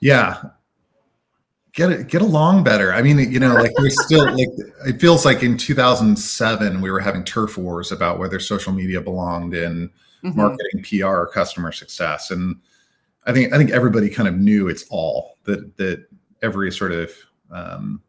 Yeah, 0.00 0.42
get 1.72 1.90
it, 1.90 2.08
get 2.08 2.20
along 2.20 2.64
better. 2.64 2.92
I 2.92 3.00
mean, 3.00 3.18
you 3.32 3.40
know, 3.40 3.54
like 3.54 3.72
we're 3.78 3.88
still 3.88 4.26
like 4.36 4.48
it 4.86 5.00
feels 5.00 5.24
like 5.24 5.42
in 5.42 5.56
2007 5.56 6.82
we 6.82 6.90
were 6.90 7.00
having 7.00 7.24
turf 7.24 7.56
wars 7.56 7.92
about 7.92 8.18
whether 8.18 8.38
social 8.38 8.74
media 8.74 9.00
belonged 9.00 9.54
in 9.54 9.90
mm-hmm. 10.24 10.36
marketing, 10.36 10.82
PR, 10.82 11.06
or 11.06 11.26
customer 11.28 11.72
success, 11.72 12.30
and 12.30 12.56
I 13.26 13.32
think 13.32 13.52
I 13.52 13.58
think 13.58 13.70
everybody 13.70 14.08
kind 14.08 14.28
of 14.28 14.36
knew 14.36 14.68
it's 14.68 14.84
all 14.88 15.36
that 15.44 15.76
that 15.76 16.06
every 16.42 16.70
sort 16.70 16.92
of 16.92 17.10
um, 17.50 18.00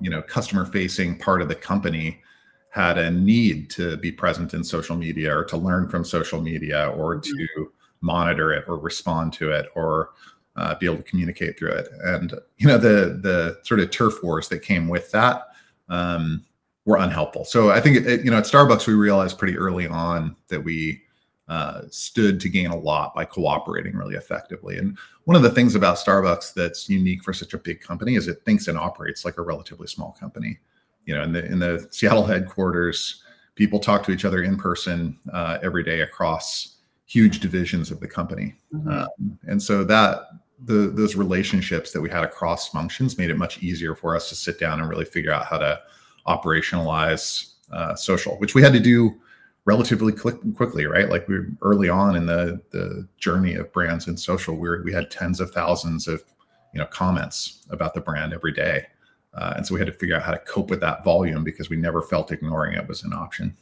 you 0.00 0.10
know 0.10 0.22
customer 0.22 0.64
facing 0.64 1.18
part 1.18 1.42
of 1.42 1.48
the 1.48 1.54
company 1.54 2.22
had 2.70 2.98
a 2.98 3.10
need 3.10 3.70
to 3.70 3.96
be 3.96 4.12
present 4.12 4.54
in 4.54 4.62
social 4.62 4.96
media 4.96 5.36
or 5.36 5.44
to 5.44 5.56
learn 5.56 5.88
from 5.88 6.04
social 6.04 6.40
media 6.40 6.90
or 6.90 7.16
mm-hmm. 7.16 7.30
to 7.30 7.72
monitor 8.00 8.52
it 8.52 8.64
or 8.68 8.78
respond 8.78 9.32
to 9.32 9.50
it 9.50 9.66
or 9.74 10.10
uh, 10.56 10.74
be 10.76 10.86
able 10.86 10.96
to 10.96 11.02
communicate 11.02 11.58
through 11.58 11.70
it 11.70 11.88
and 12.04 12.34
you 12.56 12.66
know 12.66 12.78
the 12.78 13.18
the 13.22 13.58
sort 13.64 13.80
of 13.80 13.90
turf 13.90 14.22
wars 14.22 14.48
that 14.48 14.60
came 14.60 14.88
with 14.88 15.10
that 15.10 15.48
um, 15.88 16.44
were 16.84 16.96
unhelpful 16.96 17.44
so 17.44 17.70
i 17.70 17.80
think 17.80 17.96
it, 18.06 18.24
you 18.24 18.30
know 18.30 18.38
at 18.38 18.44
starbucks 18.44 18.86
we 18.86 18.94
realized 18.94 19.38
pretty 19.38 19.56
early 19.56 19.86
on 19.86 20.36
that 20.48 20.62
we 20.62 21.02
uh, 21.48 21.82
stood 21.90 22.38
to 22.40 22.48
gain 22.48 22.70
a 22.70 22.76
lot 22.76 23.14
by 23.14 23.24
cooperating 23.24 23.96
really 23.96 24.16
effectively. 24.16 24.76
And 24.78 24.98
one 25.24 25.36
of 25.36 25.42
the 25.42 25.50
things 25.50 25.74
about 25.74 25.96
Starbucks 25.96 26.52
that's 26.52 26.88
unique 26.88 27.22
for 27.22 27.32
such 27.32 27.54
a 27.54 27.58
big 27.58 27.80
company 27.80 28.16
is 28.16 28.28
it 28.28 28.42
thinks 28.44 28.68
and 28.68 28.78
operates 28.78 29.24
like 29.24 29.38
a 29.38 29.42
relatively 29.42 29.86
small 29.86 30.16
company. 30.20 30.58
You 31.06 31.14
know, 31.14 31.22
in 31.22 31.32
the 31.32 31.44
in 31.46 31.58
the 31.58 31.88
Seattle 31.90 32.26
headquarters, 32.26 33.22
people 33.54 33.78
talk 33.78 34.04
to 34.04 34.12
each 34.12 34.26
other 34.26 34.42
in 34.42 34.58
person 34.58 35.18
uh, 35.32 35.58
every 35.62 35.82
day 35.82 36.02
across 36.02 36.76
huge 37.06 37.40
divisions 37.40 37.90
of 37.90 37.98
the 38.00 38.08
company, 38.08 38.54
mm-hmm. 38.74 38.90
um, 38.90 39.38
and 39.46 39.62
so 39.62 39.84
that 39.84 40.24
the 40.64 40.92
those 40.94 41.16
relationships 41.16 41.92
that 41.92 42.00
we 42.02 42.10
had 42.10 42.24
across 42.24 42.68
functions 42.68 43.16
made 43.16 43.30
it 43.30 43.38
much 43.38 43.62
easier 43.62 43.94
for 43.94 44.14
us 44.14 44.28
to 44.28 44.34
sit 44.34 44.60
down 44.60 44.80
and 44.80 44.88
really 44.90 45.06
figure 45.06 45.32
out 45.32 45.46
how 45.46 45.56
to 45.56 45.80
operationalize 46.26 47.54
uh, 47.72 47.94
social, 47.94 48.36
which 48.38 48.54
we 48.54 48.60
had 48.60 48.74
to 48.74 48.80
do 48.80 49.18
relatively 49.68 50.12
quick, 50.12 50.36
quickly, 50.56 50.86
right? 50.86 51.10
Like 51.10 51.28
we 51.28 51.40
early 51.60 51.90
on 51.90 52.16
in 52.16 52.24
the 52.24 52.58
the 52.70 53.06
journey 53.18 53.54
of 53.54 53.70
brands 53.70 54.06
and 54.06 54.18
social, 54.18 54.56
we 54.56 54.66
were, 54.66 54.82
we 54.82 54.94
had 54.94 55.10
tens 55.10 55.40
of 55.40 55.50
thousands 55.50 56.08
of 56.08 56.24
you 56.72 56.80
know 56.80 56.86
comments 56.86 57.66
about 57.68 57.92
the 57.92 58.00
brand 58.00 58.32
every 58.32 58.52
day, 58.52 58.86
uh, 59.34 59.52
and 59.56 59.66
so 59.66 59.74
we 59.74 59.80
had 59.80 59.86
to 59.86 59.92
figure 59.92 60.16
out 60.16 60.22
how 60.22 60.32
to 60.32 60.38
cope 60.38 60.70
with 60.70 60.80
that 60.80 61.04
volume 61.04 61.44
because 61.44 61.68
we 61.68 61.76
never 61.76 62.00
felt 62.00 62.32
ignoring 62.32 62.74
it 62.74 62.88
was 62.88 63.02
an 63.04 63.12
option. 63.12 63.54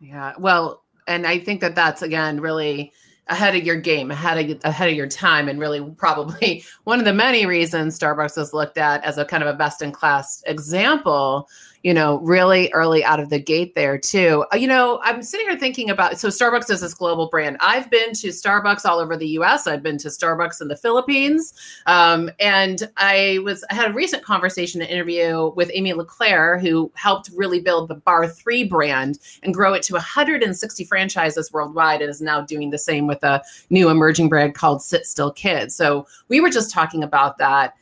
Yeah, 0.00 0.32
well, 0.38 0.82
and 1.06 1.26
I 1.26 1.38
think 1.38 1.60
that 1.60 1.74
that's 1.74 2.00
again 2.00 2.40
really 2.40 2.90
ahead 3.26 3.54
of 3.54 3.64
your 3.64 3.76
game, 3.76 4.10
ahead 4.10 4.50
of 4.50 4.60
ahead 4.64 4.88
of 4.88 4.96
your 4.96 5.08
time, 5.08 5.50
and 5.50 5.60
really 5.60 5.82
probably 5.98 6.64
one 6.84 6.98
of 6.98 7.04
the 7.04 7.12
many 7.12 7.44
reasons 7.44 7.98
Starbucks 7.98 8.38
is 8.38 8.54
looked 8.54 8.78
at 8.78 9.04
as 9.04 9.18
a 9.18 9.26
kind 9.26 9.42
of 9.42 9.54
a 9.54 9.58
best 9.58 9.82
in 9.82 9.92
class 9.92 10.42
example 10.46 11.46
you 11.84 11.92
know, 11.92 12.18
really 12.20 12.72
early 12.72 13.04
out 13.04 13.20
of 13.20 13.28
the 13.28 13.38
gate 13.38 13.74
there 13.74 13.98
too. 13.98 14.46
Uh, 14.50 14.56
you 14.56 14.66
know, 14.66 15.00
I'm 15.02 15.22
sitting 15.22 15.46
here 15.46 15.58
thinking 15.58 15.90
about 15.90 16.18
so 16.18 16.28
Starbucks 16.28 16.70
is 16.70 16.80
this 16.80 16.94
global 16.94 17.28
brand. 17.28 17.58
I've 17.60 17.90
been 17.90 18.14
to 18.14 18.28
Starbucks 18.28 18.86
all 18.86 18.98
over 18.98 19.18
the 19.18 19.28
U.S. 19.28 19.66
I've 19.66 19.82
been 19.82 19.98
to 19.98 20.08
Starbucks 20.08 20.62
in 20.62 20.68
the 20.68 20.76
Philippines, 20.76 21.52
um, 21.84 22.30
and 22.40 22.90
I 22.96 23.38
was 23.44 23.64
I 23.70 23.74
had 23.74 23.90
a 23.90 23.94
recent 23.94 24.24
conversation, 24.24 24.80
an 24.80 24.88
interview 24.88 25.52
with 25.56 25.70
Amy 25.74 25.92
LeClaire, 25.92 26.58
who 26.58 26.90
helped 26.94 27.28
really 27.36 27.60
build 27.60 27.88
the 27.88 27.96
barre3 27.96 28.68
brand 28.68 29.18
and 29.42 29.52
grow 29.52 29.74
it 29.74 29.82
to 29.84 29.92
160 29.92 30.84
franchises 30.84 31.52
worldwide, 31.52 32.00
and 32.00 32.08
is 32.08 32.22
now 32.22 32.40
doing 32.40 32.70
the 32.70 32.78
same 32.78 33.06
with 33.06 33.22
a 33.22 33.42
new 33.68 33.90
emerging 33.90 34.30
brand 34.30 34.54
called 34.54 34.82
Sit 34.82 35.04
Still 35.04 35.32
Kids. 35.32 35.74
So 35.74 36.06
we 36.28 36.40
were 36.40 36.50
just 36.50 36.70
talking 36.70 37.02
about 37.02 37.36
that 37.36 37.76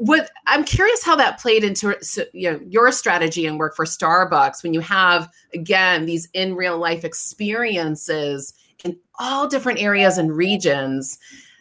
what 0.00 0.30
I'm 0.46 0.64
curious 0.64 1.04
how 1.04 1.14
that 1.16 1.38
played 1.38 1.62
into 1.62 1.94
you 2.32 2.50
know 2.50 2.60
your 2.66 2.90
strategy 2.90 3.44
and 3.44 3.58
work 3.58 3.76
for 3.76 3.84
Starbucks 3.84 4.62
when 4.62 4.72
you 4.72 4.80
have 4.80 5.28
again 5.52 6.06
these 6.06 6.26
in 6.32 6.54
real 6.54 6.78
life 6.78 7.04
experiences 7.04 8.54
in 8.82 8.98
all 9.18 9.46
different 9.46 9.78
areas 9.78 10.16
and 10.16 10.34
regions. 10.34 11.18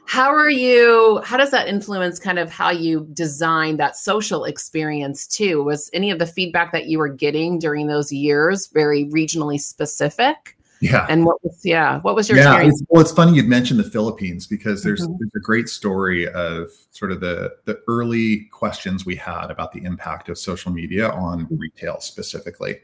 How 0.07 0.33
are 0.33 0.49
you? 0.49 1.21
How 1.25 1.35
does 1.35 1.51
that 1.51 1.67
influence 1.67 2.17
kind 2.17 2.39
of 2.39 2.49
how 2.49 2.71
you 2.71 3.07
design 3.11 3.75
that 3.75 3.97
social 3.97 4.45
experience 4.45 5.27
too? 5.27 5.61
Was 5.61 5.89
any 5.91 6.09
of 6.09 6.17
the 6.17 6.25
feedback 6.25 6.71
that 6.71 6.87
you 6.87 6.97
were 6.97 7.09
getting 7.09 7.59
during 7.59 7.87
those 7.87 8.09
years 8.09 8.67
very 8.67 9.03
regionally 9.09 9.59
specific? 9.59 10.57
Yeah. 10.81 11.05
And 11.09 11.25
what 11.25 11.43
was 11.43 11.59
yeah, 11.63 11.99
what 12.01 12.15
was 12.15 12.29
your 12.29 12.37
yeah, 12.37 12.51
experience? 12.51 12.83
well, 12.89 13.01
it's 13.01 13.11
funny 13.11 13.33
you'd 13.33 13.47
mentioned 13.47 13.79
the 13.79 13.89
Philippines 13.89 14.47
because 14.47 14.81
there's, 14.81 15.01
mm-hmm. 15.01 15.15
there's 15.19 15.31
a 15.35 15.39
great 15.39 15.67
story 15.67 16.27
of 16.29 16.69
sort 16.91 17.11
of 17.11 17.19
the 17.19 17.55
the 17.65 17.81
early 17.87 18.45
questions 18.51 19.05
we 19.05 19.15
had 19.15 19.51
about 19.51 19.73
the 19.73 19.83
impact 19.83 20.29
of 20.29 20.37
social 20.37 20.71
media 20.71 21.09
on 21.11 21.45
mm-hmm. 21.45 21.57
retail 21.57 21.99
specifically. 21.99 22.79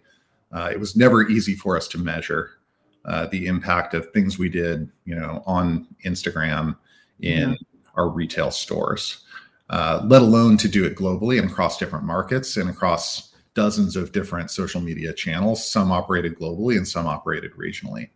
Uh, 0.51 0.69
it 0.71 0.79
was 0.79 0.95
never 0.95 1.27
easy 1.29 1.55
for 1.55 1.77
us 1.77 1.87
to 1.87 1.97
measure 1.97 2.51
uh, 3.05 3.27
the 3.27 3.45
impact 3.45 3.93
of 3.93 4.11
things 4.11 4.37
we 4.37 4.49
did, 4.49 4.89
you 5.05 5.15
know, 5.15 5.43
on 5.45 5.87
Instagram 6.05 6.75
in 7.21 7.57
our 7.95 8.09
retail 8.09 8.51
stores, 8.51 9.25
uh, 9.69 10.01
let 10.05 10.21
alone 10.21 10.57
to 10.57 10.67
do 10.67 10.85
it 10.85 10.95
globally 10.95 11.39
and 11.39 11.49
across 11.49 11.77
different 11.77 12.05
markets 12.05 12.57
and 12.57 12.69
across 12.69 13.34
dozens 13.55 13.95
of 13.95 14.11
different 14.11 14.51
social 14.51 14.81
media 14.81 15.13
channels. 15.13 15.65
Some 15.65 15.91
operated 15.91 16.37
globally 16.37 16.77
and 16.77 16.87
some 16.87 17.07
operated 17.07 17.53
regionally. 17.53 18.09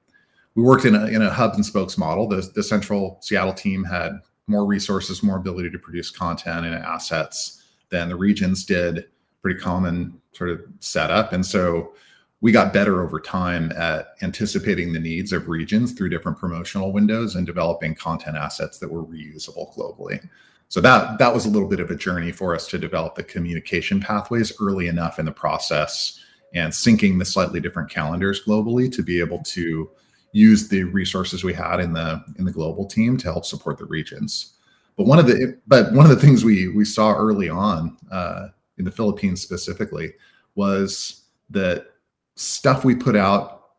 We 0.53 0.63
worked 0.63 0.85
in 0.85 0.95
a, 0.95 1.07
in 1.07 1.21
a 1.21 1.29
hub 1.29 1.55
and 1.55 1.65
spokes 1.65 1.97
model. 1.97 2.27
The, 2.27 2.47
the 2.53 2.63
central 2.63 3.17
Seattle 3.21 3.53
team 3.53 3.83
had 3.83 4.19
more 4.47 4.65
resources, 4.65 5.23
more 5.23 5.37
ability 5.37 5.71
to 5.71 5.79
produce 5.79 6.11
content 6.11 6.65
and 6.65 6.75
assets 6.75 7.63
than 7.89 8.09
the 8.09 8.15
regions 8.15 8.65
did. 8.65 9.05
Pretty 9.41 9.59
common 9.59 10.19
sort 10.33 10.49
of 10.49 10.61
setup. 10.79 11.31
And 11.31 11.45
so 11.45 11.93
we 12.41 12.51
got 12.51 12.73
better 12.73 13.01
over 13.01 13.19
time 13.19 13.71
at 13.73 14.15
anticipating 14.21 14.91
the 14.91 14.99
needs 14.99 15.31
of 15.31 15.47
regions 15.47 15.93
through 15.93 16.09
different 16.09 16.37
promotional 16.37 16.91
windows 16.91 17.35
and 17.35 17.45
developing 17.45 17.95
content 17.95 18.37
assets 18.37 18.79
that 18.79 18.91
were 18.91 19.03
reusable 19.03 19.73
globally 19.75 20.27
so 20.69 20.79
that 20.79 21.17
that 21.17 21.33
was 21.33 21.45
a 21.45 21.49
little 21.49 21.67
bit 21.67 21.79
of 21.79 21.91
a 21.91 21.95
journey 21.95 22.31
for 22.31 22.55
us 22.55 22.67
to 22.67 22.77
develop 22.77 23.15
the 23.15 23.23
communication 23.23 23.99
pathways 23.99 24.53
early 24.61 24.87
enough 24.87 25.19
in 25.19 25.25
the 25.25 25.31
process 25.31 26.19
and 26.53 26.71
syncing 26.71 27.19
the 27.19 27.25
slightly 27.25 27.59
different 27.59 27.89
calendars 27.89 28.43
globally 28.45 28.91
to 28.91 29.03
be 29.03 29.19
able 29.19 29.39
to 29.43 29.89
use 30.31 30.69
the 30.69 30.83
resources 30.83 31.43
we 31.43 31.53
had 31.53 31.79
in 31.79 31.93
the 31.93 32.23
in 32.37 32.45
the 32.45 32.51
global 32.51 32.85
team 32.85 33.17
to 33.17 33.31
help 33.31 33.45
support 33.45 33.77
the 33.77 33.85
regions. 33.85 34.53
But 34.95 35.05
one 35.05 35.19
of 35.19 35.27
the 35.27 35.57
but 35.67 35.91
one 35.93 36.05
of 36.05 36.11
the 36.11 36.23
things 36.23 36.45
we 36.45 36.69
we 36.69 36.85
saw 36.85 37.13
early 37.13 37.49
on 37.49 37.97
uh, 38.11 38.49
in 38.79 38.85
the 38.85 38.91
philippines 38.91 39.41
specifically 39.41 40.13
was 40.55 41.25
that 41.49 41.87
stuff 42.35 42.83
we 42.85 42.95
put 42.95 43.15
out 43.15 43.71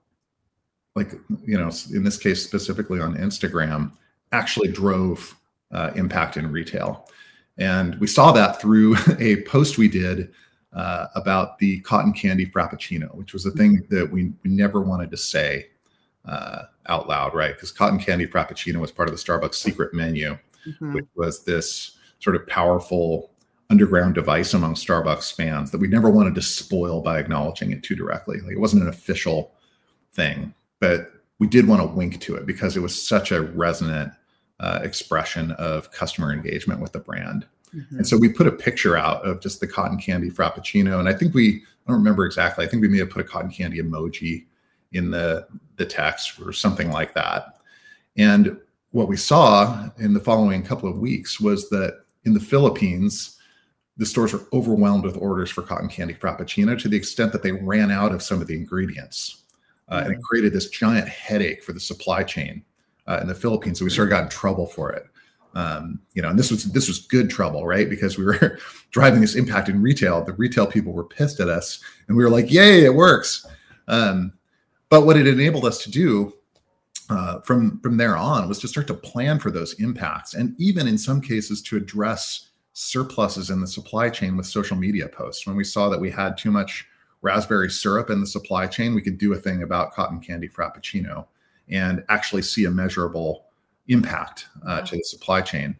like 0.95 1.13
you 1.45 1.59
know 1.59 1.71
in 1.93 2.05
this 2.05 2.19
case 2.19 2.45
specifically 2.45 3.01
on 3.01 3.17
instagram 3.17 3.93
actually 4.33 4.71
drove 4.71 5.35
uh, 5.73 5.91
impact 5.95 6.37
in 6.37 6.51
retail. 6.51 7.09
And 7.59 7.99
we 8.01 8.07
saw 8.07 8.33
that 8.33 8.61
through 8.61 8.97
a 9.19 9.43
post 9.43 9.79
we 9.79 9.89
did 9.89 10.33
uh, 10.73 11.07
about 11.15 11.59
the 11.59 11.81
cotton 11.81 12.13
candy 12.13 12.47
frappuccino, 12.47 13.15
which 13.15 13.33
was 13.33 13.45
a 13.47 13.51
thing 13.51 13.87
that 13.91 14.11
we, 14.11 14.33
we 14.45 14.51
never 14.51 14.81
wanted 14.81 15.11
to 15.11 15.17
say 15.17 15.69
uh, 16.25 16.63
out 16.87 17.09
loud, 17.09 17.35
right? 17.35 17.55
Because 17.55 17.71
cotton 17.71 17.99
candy 17.99 18.27
frappuccino 18.27 18.77
was 18.77 18.93
part 18.93 19.09
of 19.09 19.15
the 19.15 19.23
Starbucks 19.23 19.55
secret 19.55 19.93
menu, 19.95 20.39
mm-hmm. 20.67 20.95
which 20.95 21.07
was 21.15 21.45
this 21.45 21.97
sort 22.19 22.37
of 22.37 22.47
powerful 22.47 23.31
underground 23.71 24.15
device 24.15 24.53
among 24.53 24.75
Starbucks 24.75 25.35
fans 25.35 25.71
that 25.71 25.79
we 25.79 25.89
never 25.89 26.11
wanted 26.11 26.35
to 26.35 26.43
spoil 26.43 27.01
by 27.01 27.19
acknowledging 27.19 27.71
it 27.71 27.83
too 27.83 27.95
directly. 27.95 28.41
Like 28.41 28.53
it 28.53 28.61
wasn't 28.61 28.83
an 28.83 28.89
official 28.89 29.53
thing, 30.13 30.53
but 30.81 31.13
we 31.39 31.47
did 31.47 31.67
want 31.67 31.81
to 31.81 31.87
wink 31.87 32.21
to 32.21 32.35
it 32.35 32.47
because 32.47 32.77
it 32.77 32.81
was 32.81 33.01
such 33.01 33.33
a 33.33 33.43
resonant 33.43 34.13
uh, 34.61 34.81
expression 34.83 35.53
of 35.53 35.91
customer 35.91 36.33
engagement 36.33 36.81
with 36.81 36.93
the 36.93 37.01
brand. 37.01 37.47
Mm-hmm. 37.75 37.99
And 37.99 38.07
so 38.07 38.17
we 38.17 38.29
put 38.29 38.47
a 38.47 38.53
picture 38.53 38.97
out 38.97 39.27
of 39.27 39.41
just 39.41 39.61
the 39.61 39.67
cotton 39.67 39.99
candy 39.99 40.31
frappuccino, 40.31 40.99
and 40.99 41.09
I 41.09 41.15
think 41.15 41.35
we 41.35 41.63
I 41.87 41.91
don't 41.91 41.99
remember 41.99 42.27
exactly. 42.27 42.65
I 42.65 42.69
think 42.69 42.83
we 42.83 42.89
may 42.89 42.99
have 42.99 43.11
put 43.11 43.21
a 43.21 43.29
cotton 43.29 43.51
candy 43.51 43.81
emoji 43.81 44.47
in 44.93 45.11
the 45.11 45.47
the 45.77 45.87
text 45.87 46.41
or 46.41 46.53
something 46.53 46.91
like 46.91 47.15
that. 47.15 47.59
And 48.17 48.59
what 48.91 49.09
we 49.09 49.17
saw 49.17 49.89
in 49.99 50.13
the 50.13 50.21
following 50.21 50.63
couple 50.63 50.91
of 50.91 50.99
weeks 50.99 51.41
was 51.41 51.71
that 51.71 52.03
in 52.25 52.35
the 52.35 52.41
Philippines, 52.41 53.39
the 53.97 54.05
stores 54.05 54.33
were 54.33 54.47
overwhelmed 54.53 55.05
with 55.05 55.17
orders 55.17 55.51
for 55.51 55.63
cotton 55.63 55.89
candy 55.89 56.15
frappuccino 56.15 56.79
to 56.79 56.89
the 56.89 56.97
extent 56.97 57.33
that 57.33 57.43
they 57.43 57.53
ran 57.53 57.91
out 57.91 58.13
of 58.13 58.23
some 58.23 58.41
of 58.41 58.49
the 58.49 58.55
ingredients. 58.55 59.45
Uh, 59.89 59.99
mm-hmm. 59.99 60.07
And 60.07 60.15
it 60.17 60.23
created 60.23 60.53
this 60.53 60.69
giant 60.69 61.09
headache 61.09 61.63
for 61.63 61.73
the 61.73 61.81
supply 61.81 62.25
chain 62.25 62.65
uh, 63.07 63.19
in 63.21 63.29
the 63.29 63.35
Philippines. 63.35 63.79
So 63.79 63.85
we 63.85 63.91
sort 63.91 64.09
of 64.09 64.11
got 64.11 64.25
in 64.25 64.29
trouble 64.31 64.67
for 64.67 64.93
it. 64.93 65.07
um, 65.55 66.01
you 66.15 66.23
know, 66.23 66.29
and 66.29 66.39
this 66.39 66.51
was 66.51 66.65
this 66.73 66.89
was 66.89 67.01
good 67.01 67.29
trouble, 67.29 67.67
right? 67.67 67.89
Because 67.89 68.17
we 68.17 68.25
were 68.25 68.59
driving 68.91 69.21
this 69.21 69.35
impact 69.35 69.69
in 69.69 69.83
retail. 69.83 70.23
The 70.25 70.33
retail 70.35 70.67
people 70.67 70.93
were 70.93 71.05
pissed 71.05 71.41
at 71.41 71.49
us, 71.49 71.81
and 72.09 72.17
we 72.17 72.23
were 72.23 72.31
like, 72.31 72.53
"Yay, 72.53 72.85
it 72.85 72.95
works!" 72.95 73.47
Um, 73.89 74.33
but 74.89 75.07
what 75.07 75.17
it 75.17 75.27
enabled 75.27 75.65
us 75.65 75.83
to 75.85 75.91
do 75.91 76.35
uh, 77.09 77.41
from 77.41 77.81
from 77.81 77.97
there 77.97 78.17
on 78.17 78.49
was 78.49 78.59
to 78.61 78.69
start 78.69 78.87
to 78.89 78.95
plan 78.95 79.39
for 79.39 79.51
those 79.51 79.75
impacts, 79.75 80.35
and 80.35 80.55
even 80.61 80.87
in 80.87 80.97
some 80.99 81.21
cases 81.21 81.63
to 81.63 81.77
address 81.77 82.51
surpluses 82.73 83.51
in 83.51 83.61
the 83.61 83.67
supply 83.67 84.09
chain 84.09 84.37
with 84.37 84.47
social 84.47 84.77
media 84.77 85.09
posts. 85.09 85.47
When 85.47 85.57
we 85.57 85.65
saw 85.65 85.89
that 85.89 86.01
we 86.01 86.11
had 86.11 86.39
too 86.39 86.53
much 86.53 86.87
raspberry 87.23 87.69
syrup 87.69 88.09
in 88.09 88.21
the 88.21 88.27
supply 88.27 88.67
chain, 88.67 88.95
we 88.95 89.03
could 89.03 89.19
do 89.19 89.33
a 89.35 89.37
thing 89.37 89.65
about 89.65 89.93
cotton 89.93 90.21
candy 90.21 90.49
frappuccino 90.49 91.27
and 91.71 92.05
actually 92.09 92.43
see 92.43 92.65
a 92.65 92.71
measurable 92.71 93.47
impact 93.89 94.47
uh, 94.67 94.81
to 94.83 94.97
the 94.97 95.03
supply 95.05 95.41
chain 95.41 95.77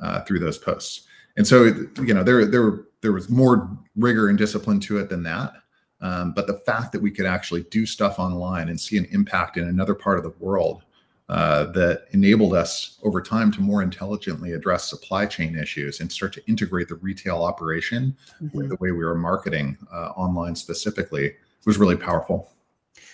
uh, 0.00 0.20
through 0.22 0.38
those 0.38 0.58
posts. 0.58 1.06
And 1.36 1.46
so, 1.46 1.64
you 2.02 2.14
know, 2.14 2.22
there 2.22 2.44
there 2.46 2.84
there 3.00 3.12
was 3.12 3.28
more 3.28 3.70
rigor 3.96 4.28
and 4.28 4.38
discipline 4.38 4.80
to 4.80 4.98
it 4.98 5.08
than 5.08 5.22
that. 5.24 5.54
Um, 6.00 6.32
but 6.32 6.46
the 6.46 6.54
fact 6.66 6.92
that 6.92 7.00
we 7.00 7.10
could 7.10 7.26
actually 7.26 7.62
do 7.64 7.86
stuff 7.86 8.18
online 8.18 8.68
and 8.68 8.80
see 8.80 8.98
an 8.98 9.06
impact 9.12 9.56
in 9.56 9.68
another 9.68 9.94
part 9.94 10.18
of 10.18 10.24
the 10.24 10.34
world 10.40 10.82
uh, 11.28 11.64
that 11.72 12.06
enabled 12.10 12.54
us 12.54 12.98
over 13.04 13.22
time 13.22 13.52
to 13.52 13.60
more 13.60 13.82
intelligently 13.82 14.52
address 14.52 14.90
supply 14.90 15.24
chain 15.24 15.56
issues 15.56 16.00
and 16.00 16.10
start 16.10 16.32
to 16.32 16.44
integrate 16.46 16.88
the 16.88 16.96
retail 16.96 17.42
operation 17.42 18.16
mm-hmm. 18.42 18.56
with 18.56 18.68
the 18.68 18.76
way 18.80 18.90
we 18.90 19.04
were 19.04 19.14
marketing 19.14 19.78
uh, 19.92 20.08
online 20.16 20.56
specifically 20.56 21.32
was 21.64 21.78
really 21.78 21.96
powerful. 21.96 22.50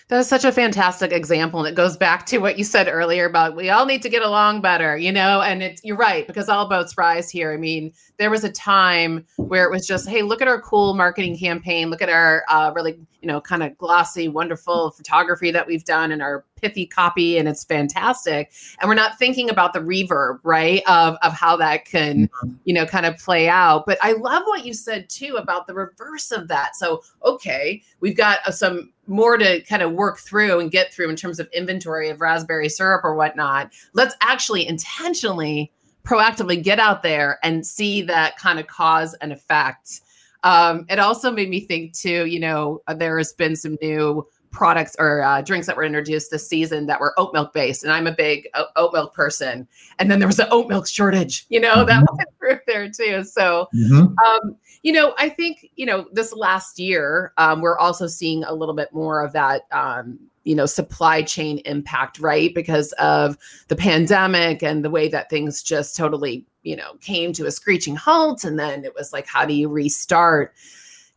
That 0.09 0.21
is 0.21 0.27
such 0.27 0.43
a 0.43 0.51
fantastic 0.51 1.11
example. 1.11 1.59
And 1.59 1.67
it 1.67 1.75
goes 1.75 1.95
back 1.95 2.25
to 2.27 2.39
what 2.39 2.57
you 2.57 2.63
said 2.63 2.87
earlier 2.87 3.25
about 3.25 3.55
we 3.55 3.69
all 3.69 3.85
need 3.85 4.01
to 4.01 4.09
get 4.09 4.23
along 4.23 4.61
better, 4.61 4.97
you 4.97 5.11
know, 5.11 5.41
and 5.41 5.61
it's, 5.61 5.83
you're 5.83 5.95
right, 5.95 6.25
because 6.25 6.49
all 6.49 6.67
boats 6.67 6.97
rise 6.97 7.29
here. 7.29 7.53
I 7.53 7.57
mean, 7.57 7.93
there 8.17 8.31
was 8.31 8.43
a 8.43 8.51
time 8.51 9.23
where 9.37 9.65
it 9.65 9.71
was 9.71 9.85
just, 9.85 10.09
hey, 10.09 10.23
look 10.23 10.41
at 10.41 10.47
our 10.47 10.59
cool 10.61 10.95
marketing 10.95 11.37
campaign. 11.37 11.91
Look 11.91 12.01
at 12.01 12.09
our 12.09 12.43
uh, 12.49 12.71
really, 12.73 12.99
you 13.21 13.27
know, 13.27 13.39
kind 13.39 13.61
of 13.61 13.77
glossy, 13.77 14.27
wonderful 14.27 14.89
photography 14.91 15.51
that 15.51 15.67
we've 15.67 15.85
done 15.85 16.11
and 16.11 16.23
our 16.23 16.43
pithy 16.55 16.87
copy. 16.87 17.37
And 17.37 17.47
it's 17.47 17.63
fantastic. 17.63 18.51
And 18.81 18.89
we're 18.89 18.95
not 18.95 19.19
thinking 19.19 19.49
about 19.51 19.73
the 19.73 19.79
reverb, 19.79 20.39
right, 20.43 20.81
of, 20.87 21.17
of 21.21 21.33
how 21.33 21.55
that 21.57 21.85
can, 21.85 22.27
mm-hmm. 22.27 22.55
you 22.65 22.73
know, 22.73 22.87
kind 22.87 23.05
of 23.05 23.15
play 23.19 23.47
out. 23.47 23.85
But 23.85 23.99
I 24.01 24.13
love 24.13 24.41
what 24.47 24.65
you 24.65 24.73
said 24.73 25.07
too 25.07 25.35
about 25.37 25.67
the 25.67 25.75
reverse 25.75 26.31
of 26.31 26.47
that. 26.47 26.75
So, 26.75 27.03
okay, 27.23 27.83
we've 27.99 28.17
got 28.17 28.39
uh, 28.45 28.51
some 28.51 28.91
more 29.09 29.37
to 29.37 29.61
kind 29.61 29.81
of 29.81 29.91
work 29.93 30.19
through 30.19 30.59
and 30.59 30.71
get 30.71 30.93
through 30.93 31.09
in 31.09 31.15
terms 31.15 31.39
of 31.39 31.49
inventory 31.53 32.09
of 32.09 32.21
raspberry 32.21 32.69
syrup 32.69 33.03
or 33.03 33.15
whatnot. 33.15 33.71
Let's 33.93 34.15
actually 34.21 34.67
intentionally, 34.67 35.71
proactively 36.05 36.63
get 36.63 36.79
out 36.79 37.03
there 37.03 37.39
and 37.43 37.65
see 37.65 38.01
that 38.03 38.37
kind 38.37 38.59
of 38.59 38.67
cause 38.67 39.15
and 39.15 39.31
effect. 39.31 40.01
Um, 40.43 40.85
it 40.89 40.99
also 40.99 41.31
made 41.31 41.49
me 41.49 41.59
think 41.59 41.93
too, 41.93 42.25
you 42.25 42.39
know, 42.39 42.81
there 42.95 43.17
has 43.17 43.33
been 43.33 43.55
some 43.55 43.77
new 43.81 44.25
products 44.51 44.95
or 44.99 45.21
uh, 45.21 45.41
drinks 45.41 45.67
that 45.67 45.77
were 45.77 45.83
introduced 45.83 46.31
this 46.31 46.47
season 46.47 46.85
that 46.87 46.99
were 46.99 47.13
oat 47.17 47.33
milk 47.33 47.53
based 47.53 47.83
and 47.83 47.93
i'm 47.93 48.07
a 48.07 48.11
big 48.11 48.47
oat 48.75 48.93
milk 48.93 49.13
person 49.13 49.67
and 49.99 50.09
then 50.09 50.19
there 50.19 50.27
was 50.27 50.39
an 50.39 50.47
oat 50.51 50.67
milk 50.67 50.87
shortage 50.87 51.45
you 51.49 51.59
know 51.59 51.75
mm-hmm. 51.75 51.87
that 51.87 52.05
went 52.17 52.29
through 52.39 52.59
there 52.67 52.89
too 52.89 53.23
so 53.23 53.67
mm-hmm. 53.75 54.07
um, 54.17 54.55
you 54.83 54.91
know 54.91 55.13
i 55.17 55.29
think 55.29 55.69
you 55.75 55.85
know 55.85 56.07
this 56.13 56.33
last 56.33 56.79
year 56.79 57.33
um, 57.37 57.61
we're 57.61 57.77
also 57.77 58.07
seeing 58.07 58.43
a 58.43 58.53
little 58.53 58.75
bit 58.75 58.91
more 58.93 59.23
of 59.23 59.33
that 59.33 59.63
um, 59.71 60.19
you 60.43 60.55
know 60.55 60.65
supply 60.65 61.21
chain 61.21 61.59
impact 61.65 62.19
right 62.19 62.55
because 62.55 62.91
of 62.93 63.37
the 63.67 63.75
pandemic 63.75 64.63
and 64.63 64.83
the 64.83 64.89
way 64.89 65.07
that 65.07 65.29
things 65.29 65.61
just 65.61 65.95
totally 65.95 66.45
you 66.63 66.75
know 66.75 66.95
came 67.01 67.31
to 67.33 67.45
a 67.45 67.51
screeching 67.51 67.95
halt 67.95 68.43
and 68.43 68.57
then 68.57 68.83
it 68.83 68.93
was 68.95 69.13
like 69.13 69.27
how 69.27 69.45
do 69.45 69.53
you 69.53 69.69
restart 69.69 70.53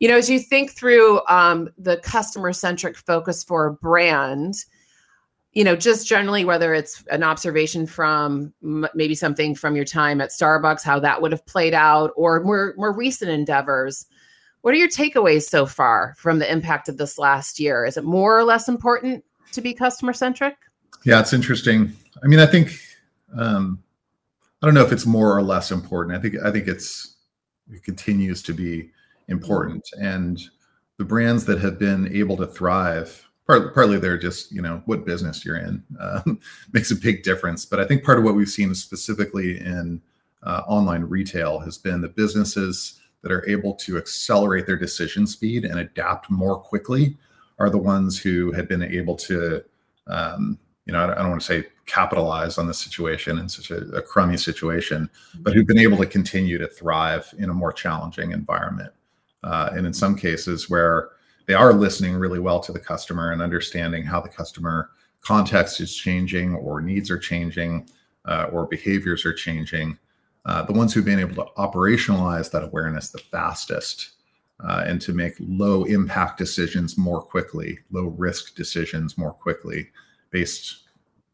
you 0.03 0.09
know, 0.09 0.17
as 0.17 0.29
you 0.29 0.41
think 0.41 0.73
through 0.73 1.21
um, 1.29 1.69
the 1.79 1.97
customer 1.99 2.53
centric 2.53 2.97
focus 2.97 3.45
for 3.45 3.67
a 3.67 3.73
brand, 3.73 4.57
you 5.53 5.63
know, 5.63 5.77
just 5.77 6.09
generally, 6.09 6.45
whether 6.45 6.75
it's 6.75 7.05
an 7.09 7.23
observation 7.23 7.87
from 7.87 8.53
maybe 8.61 9.15
something 9.15 9.55
from 9.55 9.77
your 9.77 9.85
time 9.85 10.21
at 10.21 10.31
Starbucks, 10.31 10.83
how 10.83 10.99
that 10.99 11.23
would 11.23 11.31
have 11.31 11.47
played 11.47 11.73
out, 11.73 12.11
or 12.17 12.43
more 12.43 12.75
more 12.77 12.93
recent 12.93 13.31
endeavors. 13.31 14.05
What 14.63 14.75
are 14.75 14.77
your 14.77 14.89
takeaways 14.89 15.45
so 15.45 15.67
far 15.67 16.17
from 16.19 16.41
the 16.41 16.51
impact 16.51 16.89
of 16.89 16.97
this 16.97 17.17
last 17.17 17.61
year? 17.61 17.85
Is 17.85 17.97
it 17.97 18.03
more 18.03 18.37
or 18.37 18.43
less 18.43 18.69
important 18.69 19.25
to 19.53 19.61
be 19.61 19.73
customer 19.73 20.13
centric? 20.13 20.57
Yeah, 21.05 21.21
it's 21.21 21.33
interesting. 21.33 21.93
I 22.25 22.27
mean, 22.27 22.41
I 22.41 22.47
think 22.47 22.77
um, 23.39 23.81
I 24.63 24.67
don't 24.67 24.75
know 24.75 24.85
if 24.85 24.91
it's 24.91 25.07
more 25.07 25.37
or 25.37 25.43
less 25.43 25.71
important. 25.71 26.19
I 26.19 26.21
think 26.21 26.43
I 26.45 26.51
think 26.51 26.67
it's 26.67 27.15
it 27.71 27.85
continues 27.85 28.43
to 28.43 28.53
be 28.53 28.91
important 29.29 29.89
and 30.01 30.41
the 30.99 31.05
brands 31.05 31.45
that 31.47 31.61
have 31.61 31.79
been 31.79 32.15
able 32.15 32.37
to 32.37 32.47
thrive 32.47 33.29
part, 33.47 33.75
partly 33.75 33.99
they're 33.99 34.19
just 34.19 34.53
you 34.53 34.63
know 34.63 34.83
what 34.87 35.05
business 35.05 35.45
you're 35.45 35.57
in 35.57 35.83
uh, 36.01 36.23
makes 36.73 36.91
a 36.91 36.97
big 36.97 37.23
difference 37.23 37.65
but 37.65 37.81
i 37.81 37.85
think 37.85 38.05
part 38.05 38.19
of 38.19 38.25
what 38.25 38.35
we've 38.35 38.49
seen 38.49 38.75
specifically 38.75 39.59
in 39.59 40.01
uh, 40.45 40.63
online 40.67 41.03
retail 41.03 41.59
has 41.59 41.79
been 41.79 42.01
the 42.01 42.09
businesses 42.09 43.01
that 43.23 43.31
are 43.31 43.49
able 43.49 43.75
to 43.75 43.97
accelerate 43.97 44.67
their 44.67 44.77
decision 44.77 45.27
speed 45.27 45.65
and 45.65 45.79
adapt 45.79 46.31
more 46.31 46.57
quickly 46.57 47.17
are 47.59 47.71
the 47.71 47.79
ones 47.79 48.19
who 48.19 48.51
had 48.53 48.69
been 48.69 48.83
able 48.83 49.17
to 49.17 49.63
um, 50.09 50.59
you 50.87 50.93
know 50.93 51.03
i 51.05 51.15
don't 51.15 51.31
want 51.31 51.41
to 51.41 51.47
say 51.47 51.65
capitalize 51.87 52.59
on 52.59 52.67
the 52.67 52.75
situation 52.75 53.39
in 53.39 53.49
such 53.49 53.71
a, 53.71 53.79
a 53.97 54.03
crummy 54.03 54.37
situation 54.37 55.11
but 55.41 55.53
who've 55.53 55.67
been 55.67 55.79
able 55.79 55.97
to 55.97 56.07
continue 56.07 56.59
to 56.59 56.69
thrive 56.69 57.33
in 57.39 57.51
a 57.51 57.55
more 57.55 57.73
challenging 57.73 58.31
environment 58.31 58.93
uh, 59.45 59.71
and 59.73 59.87
in 59.87 59.93
some 59.93 60.17
cases 60.17 60.71
where 60.71 61.11
they 61.47 61.55
are 61.55 61.73
listening 61.73 62.15
really 62.15 62.39
well 62.39 62.61
to 62.61 62.73
the 62.73 62.79
customer 62.79 63.33
and 63.33 63.43
understanding 63.43 64.05
how 64.05 64.21
the 64.21 64.29
customer 64.29 64.91
context 65.21 65.81
is 65.81 65.95
changing 65.95 66.55
or 66.55 66.81
needs 66.81 67.11
are 67.11 67.19
changing 67.19 67.89
uh, 68.27 68.49
or 68.53 68.67
behaviors 68.67 69.25
are 69.27 69.35
changing 69.35 69.99
uh, 70.45 70.63
the 70.63 70.73
ones 70.73 70.93
who've 70.93 71.05
been 71.05 71.21
able 71.21 71.35
to 71.35 71.51
operationalize 71.57 72.51
that 72.51 72.65
awareness 72.65 73.11
the 73.11 73.19
fastest 73.19 74.13
uh, 74.65 74.85
and 74.87 75.01
to 75.01 75.13
make 75.13 75.35
low 75.41 75.85
impact 75.85 76.39
decisions 76.39 76.97
more 76.97 77.21
quickly 77.21 77.79
low 77.91 78.07
risk 78.07 78.55
decisions 78.55 79.19
more 79.19 79.33
quickly 79.33 79.89
based 80.31 80.89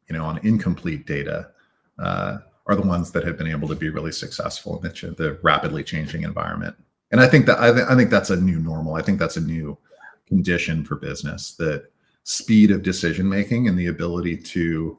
you 0.08 0.16
know 0.16 0.24
on 0.24 0.38
incomplete 0.38 1.06
data 1.06 1.50
uh, 1.98 2.38
are 2.66 2.76
the 2.76 2.82
ones 2.82 3.10
that 3.10 3.24
have 3.24 3.38
been 3.38 3.46
able 3.48 3.68
to 3.68 3.74
be 3.74 3.88
really 3.88 4.12
successful 4.12 4.76
in 4.76 4.82
the, 4.82 5.14
the 5.16 5.38
rapidly 5.42 5.82
changing 5.82 6.22
environment 6.22 6.76
and 7.10 7.20
I 7.20 7.26
think 7.26 7.46
that 7.46 7.58
I, 7.58 7.72
th- 7.72 7.86
I 7.88 7.94
think 7.94 8.10
that's 8.10 8.30
a 8.30 8.36
new 8.36 8.58
normal. 8.58 8.94
I 8.94 9.02
think 9.02 9.18
that's 9.18 9.36
a 9.36 9.40
new 9.40 9.76
condition 10.26 10.84
for 10.84 10.96
business 10.96 11.52
that 11.52 11.90
speed 12.24 12.70
of 12.70 12.82
decision 12.82 13.28
making 13.28 13.68
and 13.68 13.78
the 13.78 13.86
ability 13.86 14.36
to 14.36 14.98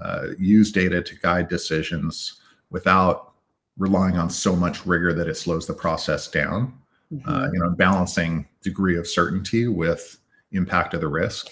uh, 0.00 0.28
use 0.38 0.72
data 0.72 1.02
to 1.02 1.14
guide 1.16 1.48
decisions 1.48 2.40
without 2.70 3.34
relying 3.76 4.16
on 4.16 4.30
so 4.30 4.56
much 4.56 4.86
rigor 4.86 5.12
that 5.12 5.28
it 5.28 5.36
slows 5.36 5.66
the 5.66 5.74
process 5.74 6.28
down. 6.28 6.72
Mm-hmm. 7.12 7.28
Uh, 7.28 7.50
you 7.52 7.58
know, 7.58 7.70
balancing 7.70 8.46
degree 8.62 8.96
of 8.96 9.06
certainty 9.06 9.66
with 9.66 10.18
impact 10.52 10.94
of 10.94 11.00
the 11.00 11.08
risk 11.08 11.50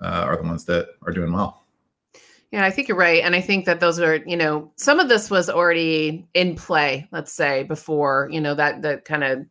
uh, 0.00 0.24
are 0.26 0.36
the 0.36 0.44
ones 0.44 0.64
that 0.66 0.90
are 1.02 1.12
doing 1.12 1.32
well. 1.32 1.61
Yeah, 2.52 2.64
I 2.66 2.70
think 2.70 2.86
you're 2.88 2.98
right. 2.98 3.22
And 3.24 3.34
I 3.34 3.40
think 3.40 3.64
that 3.64 3.80
those 3.80 3.98
are, 3.98 4.16
you 4.16 4.36
know, 4.36 4.70
some 4.76 5.00
of 5.00 5.08
this 5.08 5.30
was 5.30 5.48
already 5.48 6.28
in 6.34 6.54
play, 6.54 7.08
let's 7.10 7.32
say, 7.32 7.62
before, 7.62 8.28
you 8.30 8.40
know, 8.42 8.54
that 8.54 8.82
that 8.82 9.04
kind 9.06 9.24
of 9.24 9.46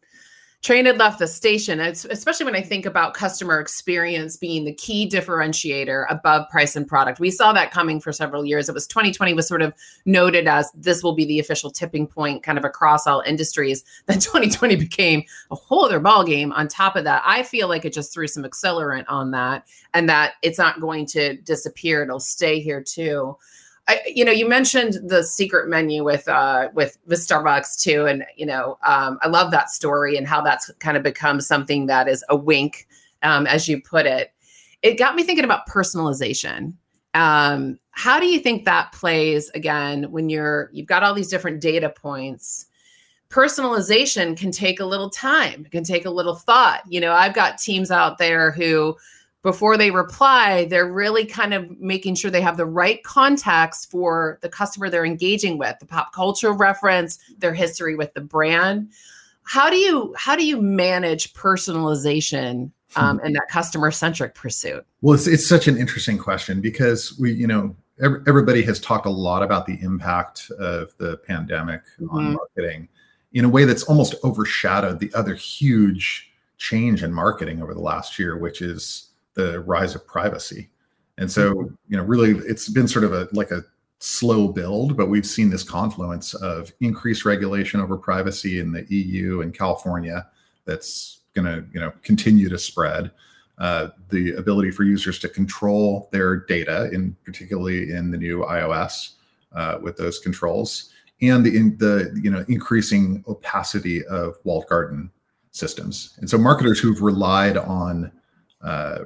train 0.62 0.86
had 0.86 0.98
left 0.98 1.20
the 1.20 1.28
station. 1.28 1.80
It's, 1.80 2.06
especially 2.06 2.46
when 2.46 2.56
i 2.56 2.62
think 2.62 2.86
about 2.86 3.14
customer 3.14 3.60
experience 3.60 4.38
being 4.38 4.64
the 4.64 4.74
key 4.74 5.10
differentiator 5.10 6.06
above 6.10 6.50
price 6.50 6.76
and 6.76 6.88
product. 6.88 7.20
We 7.20 7.32
saw 7.32 7.52
that 7.54 7.72
coming 7.72 8.00
for 8.00 8.12
several 8.12 8.46
years. 8.46 8.70
It 8.70 8.74
was 8.74 8.88
2020 8.88 9.34
was 9.34 9.48
sort 9.48 9.62
of 9.62 9.74
noted 10.06 10.48
as 10.48 10.72
this 10.74 11.04
will 11.04 11.16
be 11.16 11.26
the 11.26 11.40
official 11.40 11.72
tipping 11.72 12.08
point 12.08 12.44
kind 12.44 12.58
of 12.58 12.66
across 12.66 13.08
all 13.08 13.22
industries. 13.22 13.84
Then 14.12 14.20
2020 14.20 14.76
became 14.76 15.24
a 15.52 15.56
whole 15.56 15.86
other 15.86 16.00
ball 16.00 16.26
game 16.26 16.52
on 16.52 16.68
top 16.68 16.96
of 16.96 17.04
that. 17.06 17.22
I 17.26 17.44
feel 17.44 17.70
like 17.70 17.86
it 17.86 17.94
just 17.94 18.14
threw 18.14 18.28
some 18.28 18.44
accelerant 18.44 19.06
on 19.08 19.32
that 19.32 19.68
and 19.94 20.10
that 20.10 20.34
it's 20.42 20.58
not 20.58 20.82
going 20.82 21.06
to 21.08 21.38
disappear. 21.38 22.04
It'll 22.04 22.20
stay 22.20 22.60
here 22.60 22.82
too 22.82 23.38
I, 23.88 24.02
you 24.06 24.24
know, 24.24 24.32
you 24.32 24.48
mentioned 24.48 25.10
the 25.10 25.24
secret 25.24 25.68
menu 25.68 26.04
with 26.04 26.28
uh, 26.28 26.70
with 26.74 26.98
with 27.06 27.20
Starbucks 27.20 27.82
too, 27.82 28.06
and 28.06 28.26
you 28.36 28.46
know, 28.46 28.78
um, 28.86 29.18
I 29.22 29.28
love 29.28 29.52
that 29.52 29.70
story 29.70 30.18
and 30.18 30.28
how 30.28 30.42
that's 30.42 30.72
kind 30.80 30.96
of 30.96 31.04
become 31.04 31.42
something 31.42 31.88
that 31.88 32.08
is 32.08 32.24
a 32.30 32.36
wink, 32.36 32.88
um, 33.24 33.48
as 33.48 33.68
you 33.68 33.82
put 33.82 34.06
it. 34.06 34.34
It 34.82 34.98
got 34.98 35.16
me 35.16 35.24
thinking 35.24 35.46
about 35.46 35.68
personalization. 35.68 36.74
Um, 37.14 37.80
how 37.92 38.20
do 38.20 38.28
you 38.28 38.40
think 38.40 38.66
that 38.66 38.94
plays 38.94 39.50
again 39.50 40.12
when 40.12 40.30
you're 40.30 40.70
you've 40.72 40.88
got 40.88 41.04
all 41.04 41.14
these 41.14 41.30
different 41.30 41.60
data 41.60 41.90
points? 41.90 42.68
Personalization 43.30 44.38
can 44.38 44.52
take 44.52 44.80
a 44.80 44.86
little 44.86 45.10
time, 45.10 45.66
it 45.66 45.72
can 45.72 45.84
take 45.84 46.06
a 46.06 46.10
little 46.12 46.36
thought. 46.36 46.82
You 46.88 47.02
know, 47.02 47.14
I've 47.14 47.34
got 47.34 47.58
teams 47.58 47.90
out 47.90 48.18
there 48.18 48.52
who 48.52 48.96
before 49.44 49.76
they 49.76 49.92
reply, 49.92 50.66
they're 50.66 50.92
really 50.92 51.26
kind 51.26 51.54
of 51.54 51.80
making 51.80 52.16
sure 52.16 52.30
they 52.30 52.42
have 52.42 52.58
the 52.58 52.66
right 52.66 53.04
context 53.04 53.90
for 53.90 54.38
the 54.42 54.50
customer 54.50 54.90
they're 54.90 55.06
engaging 55.06 55.58
with, 55.58 55.78
the 55.80 55.86
pop 55.86 56.14
culture 56.14 56.54
reference, 56.54 57.18
their 57.40 57.54
history 57.54 57.96
with 57.96 58.14
the 58.14 58.22
brand. 58.22 58.92
How 59.44 59.70
do 59.70 59.78
you 59.78 60.14
how 60.16 60.36
do 60.36 60.46
you 60.46 60.62
manage 60.62 61.34
personalization 61.34 62.72
um, 62.96 63.20
and 63.24 63.36
that 63.36 63.48
customer 63.50 63.90
centric 63.90 64.36
pursuit? 64.36 64.86
Well, 65.02 65.16
it's, 65.16 65.28
it's 65.28 65.48
such 65.48 65.68
an 65.68 65.78
interesting 65.78 66.18
question 66.18 66.62
because 66.62 67.18
we, 67.20 67.34
you 67.34 67.48
know, 67.48 67.76
every, 68.02 68.22
everybody 68.28 68.62
has 68.64 68.80
talked 68.80 69.06
a 69.06 69.12
lot 69.12 69.42
about 69.42 69.66
the 69.66 69.80
impact 69.82 70.52
of 70.60 70.96
the 70.98 71.18
pandemic 71.18 71.82
mm-hmm. 72.00 72.16
on 72.16 72.34
marketing 72.34 72.88
in 73.34 73.46
a 73.46 73.50
way 73.50 73.66
that's 73.66 73.84
almost 73.84 74.14
overshadowed 74.24 75.00
the 75.00 75.12
other 75.14 75.34
huge 75.34 76.32
change 76.58 77.02
in 77.02 77.14
marketing 77.14 77.64
over 77.64 77.74
the 77.74 77.82
last 77.82 78.20
year, 78.20 78.38
which 78.38 78.62
is 78.62 79.11
the 79.42 79.60
rise 79.62 79.96
of 79.96 80.06
privacy. 80.06 80.70
And 81.18 81.32
so, 81.32 81.54
mm-hmm. 81.54 81.74
you 81.88 81.98
know, 81.98 82.04
really 82.04 82.32
it's 82.48 82.70
been 82.70 82.88
sort 82.88 83.06
of 83.06 83.14
a 83.14 83.28
like 83.32 83.52
a 83.52 83.64
slow 84.00 84.48
build, 84.48 84.98
but 84.98 85.10
we've 85.10 85.26
seen 85.26 85.50
this 85.50 85.64
confluence 85.64 86.34
of 86.34 86.72
increased 86.80 87.26
regulation 87.26 87.80
over 87.80 87.98
privacy 87.98 88.60
in 88.60 88.72
the 88.72 88.86
EU 88.94 89.42
and 89.42 89.54
California 89.54 90.28
that's 90.66 91.20
going 91.34 91.46
to, 91.46 91.66
you 91.74 91.80
know, 91.80 91.92
continue 92.02 92.50
to 92.50 92.58
spread. 92.58 93.12
Uh, 93.58 93.90
the 94.10 94.32
ability 94.38 94.72
for 94.72 94.84
users 94.84 95.20
to 95.20 95.30
control 95.30 96.10
their 96.12 96.36
data, 96.36 96.90
in 96.94 97.16
particularly 97.24 97.92
in 97.92 98.10
the 98.10 98.18
new 98.18 98.40
iOS 98.40 99.12
uh, 99.54 99.78
with 99.80 99.96
those 99.98 100.18
controls, 100.18 100.90
and 101.22 101.46
the 101.46 101.56
in, 101.56 101.78
the 101.78 102.20
you 102.24 102.32
know 102.32 102.44
increasing 102.48 103.24
opacity 103.28 104.04
of 104.06 104.36
walled 104.46 104.66
garden 104.68 105.12
systems. 105.52 106.18
And 106.20 106.28
so 106.28 106.40
marketers 106.40 106.80
who've 106.80 107.02
relied 107.02 107.58
on 107.58 108.12
uh, 108.64 109.00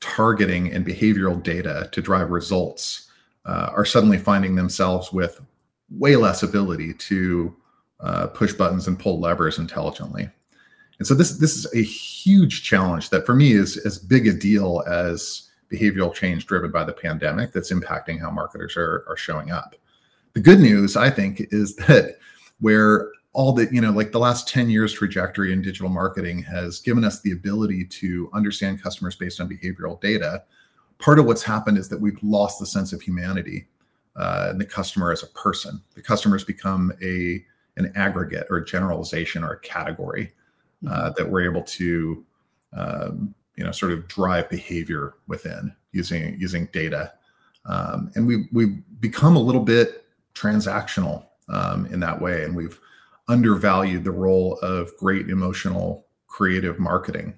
targeting 0.00 0.72
and 0.72 0.86
behavioral 0.86 1.42
data 1.42 1.88
to 1.92 2.02
drive 2.02 2.30
results 2.30 3.10
uh, 3.44 3.70
are 3.74 3.84
suddenly 3.84 4.18
finding 4.18 4.54
themselves 4.54 5.12
with 5.12 5.40
way 5.90 6.16
less 6.16 6.42
ability 6.42 6.94
to 6.94 7.54
uh, 8.00 8.26
push 8.28 8.52
buttons 8.52 8.86
and 8.88 8.98
pull 8.98 9.20
levers 9.20 9.58
intelligently. 9.58 10.28
And 10.98 11.06
so 11.06 11.14
this 11.14 11.38
this 11.38 11.56
is 11.56 11.72
a 11.74 11.82
huge 11.82 12.62
challenge 12.62 13.10
that 13.10 13.24
for 13.24 13.34
me 13.34 13.52
is 13.52 13.78
as 13.78 13.98
big 13.98 14.26
a 14.26 14.32
deal 14.32 14.82
as 14.86 15.48
behavioral 15.72 16.12
change 16.12 16.46
driven 16.46 16.70
by 16.70 16.84
the 16.84 16.92
pandemic 16.92 17.52
that's 17.52 17.72
impacting 17.72 18.20
how 18.20 18.30
marketers 18.30 18.76
are, 18.76 19.04
are 19.08 19.16
showing 19.16 19.50
up. 19.50 19.74
The 20.34 20.40
good 20.40 20.60
news, 20.60 20.96
I 20.96 21.10
think, 21.10 21.46
is 21.50 21.76
that 21.88 22.18
where 22.60 23.10
all 23.32 23.52
the 23.52 23.68
you 23.70 23.80
know 23.80 23.90
like 23.90 24.12
the 24.12 24.18
last 24.18 24.48
10 24.48 24.70
years 24.70 24.92
trajectory 24.92 25.52
in 25.52 25.62
digital 25.62 25.88
marketing 25.88 26.42
has 26.42 26.80
given 26.80 27.04
us 27.04 27.20
the 27.20 27.30
ability 27.30 27.84
to 27.84 28.28
understand 28.32 28.82
customers 28.82 29.14
based 29.14 29.40
on 29.40 29.48
behavioral 29.48 30.00
data. 30.00 30.42
Part 30.98 31.18
of 31.18 31.26
what's 31.26 31.42
happened 31.42 31.78
is 31.78 31.88
that 31.88 32.00
we've 32.00 32.22
lost 32.22 32.58
the 32.58 32.66
sense 32.66 32.92
of 32.92 33.00
humanity 33.00 33.68
uh, 34.16 34.48
and 34.50 34.60
the 34.60 34.66
customer 34.66 35.12
as 35.12 35.22
a 35.22 35.28
person. 35.28 35.80
The 35.94 36.02
customer's 36.02 36.44
become 36.44 36.92
a 37.02 37.44
an 37.76 37.92
aggregate 37.94 38.46
or 38.50 38.58
a 38.58 38.64
generalization 38.64 39.44
or 39.44 39.52
a 39.52 39.60
category 39.60 40.32
uh, 40.86 40.90
mm-hmm. 40.90 41.12
that 41.16 41.30
we're 41.30 41.48
able 41.50 41.62
to 41.62 42.24
um, 42.72 43.34
you 43.56 43.64
know 43.64 43.70
sort 43.70 43.92
of 43.92 44.08
drive 44.08 44.50
behavior 44.50 45.14
within 45.28 45.72
using 45.92 46.36
using 46.38 46.66
data. 46.72 47.12
Um, 47.66 48.10
and 48.14 48.26
we 48.26 48.48
we've 48.52 48.82
become 49.00 49.36
a 49.36 49.40
little 49.40 49.62
bit 49.62 50.04
transactional 50.34 51.26
um, 51.48 51.86
in 51.86 52.00
that 52.00 52.20
way. 52.20 52.44
And 52.44 52.56
we've 52.56 52.80
undervalued 53.30 54.04
the 54.04 54.10
role 54.10 54.58
of 54.60 54.90
great 54.98 55.30
emotional 55.30 56.06
creative 56.26 56.78
marketing 56.78 57.34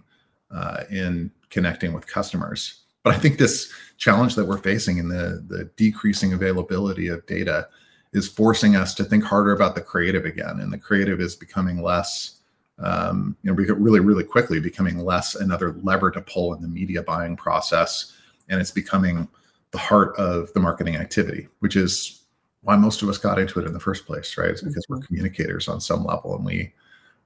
uh, 0.51 0.85
in 0.91 1.31
connecting 1.51 1.93
with 1.93 2.07
customers. 2.07 2.81
But 3.03 3.15
I 3.15 3.19
think 3.19 3.39
this 3.39 3.71
challenge 3.99 4.35
that 4.37 4.47
we're 4.47 4.59
facing 4.59 4.97
in 4.99 5.09
the, 5.09 5.45
the 5.47 5.71
decreasing 5.77 6.33
availability 6.33 7.09
of 7.09 7.27
data 7.27 7.69
is 8.13 8.29
forcing 8.29 8.75
us 8.75 8.95
to 8.95 9.05
think 9.05 9.25
harder 9.25 9.53
about 9.53 9.75
the 9.75 9.81
creative 9.81 10.25
again. 10.25 10.61
And 10.61 10.73
the 10.73 10.79
creative 10.79 11.21
is 11.21 11.37
becoming 11.37 11.83
less, 11.83 12.39
um, 12.79 13.37
you 13.43 13.51
know, 13.51 13.75
really, 13.75 14.01
really 14.01 14.25
quickly 14.25 14.61
becoming 14.61 14.99
less 14.99 15.35
another 15.35 15.75
lever 15.83 16.11
to 16.13 16.21
pull 16.23 16.55
in 16.55 16.63
the 16.63 16.69
media 16.69 17.03
buying 17.03 17.37
process. 17.37 18.13
And 18.49 18.61
it's 18.61 18.71
becoming 18.71 19.29
the 19.73 19.79
heart 19.79 20.17
of 20.17 20.53
the 20.53 20.61
marketing 20.61 20.97
activity, 20.97 21.49
which 21.61 21.77
is 21.77 22.22
why 22.63 22.77
most 22.77 23.03
of 23.03 23.09
us 23.09 23.19
got 23.19 23.39
into 23.39 23.61
it 23.61 23.67
in 23.67 23.73
the 23.73 23.81
first 23.81 24.07
place, 24.07 24.37
right? 24.39 24.51
It's 24.51 24.63
because 24.63 24.87
we're 24.89 24.97
mm-hmm. 24.97 25.07
communicators 25.07 25.69
on 25.69 25.81
some 25.81 26.05
level, 26.05 26.37
and 26.37 26.45
we 26.45 26.73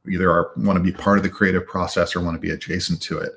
either 0.09 0.31
are 0.31 0.53
want 0.57 0.77
to 0.77 0.83
be 0.83 0.93
part 0.93 1.19
of 1.19 1.23
the 1.23 1.31
creative 1.31 1.67
process 1.67 2.17
or 2.17 2.21
want 2.21 2.35
to 2.35 2.41
be 2.41 2.51
adjacent 2.51 3.01
to 3.03 3.19
it. 3.19 3.33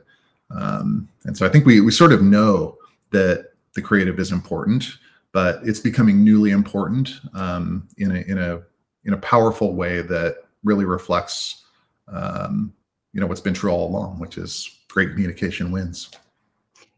Um, 0.51 1.09
and 1.25 1.37
so 1.37 1.45
I 1.45 1.49
think 1.49 1.65
we 1.65 1.81
we 1.81 1.91
sort 1.91 2.13
of 2.13 2.21
know 2.21 2.77
that 3.11 3.51
the 3.73 3.81
creative 3.81 4.19
is 4.19 4.31
important, 4.31 4.85
but 5.31 5.59
it's 5.63 5.79
becoming 5.79 6.23
newly 6.23 6.51
important 6.51 7.11
um, 7.33 7.87
in 7.97 8.11
a 8.11 8.19
in 8.21 8.37
a 8.37 8.61
in 9.05 9.13
a 9.13 9.17
powerful 9.17 9.75
way 9.75 10.01
that 10.01 10.37
really 10.63 10.85
reflects 10.85 11.65
um, 12.07 12.73
you 13.13 13.19
know 13.19 13.27
what's 13.27 13.41
been 13.41 13.53
true 13.53 13.71
all 13.71 13.89
along, 13.89 14.19
which 14.19 14.37
is 14.37 14.79
great 14.87 15.11
communication 15.11 15.71
wins. 15.71 16.09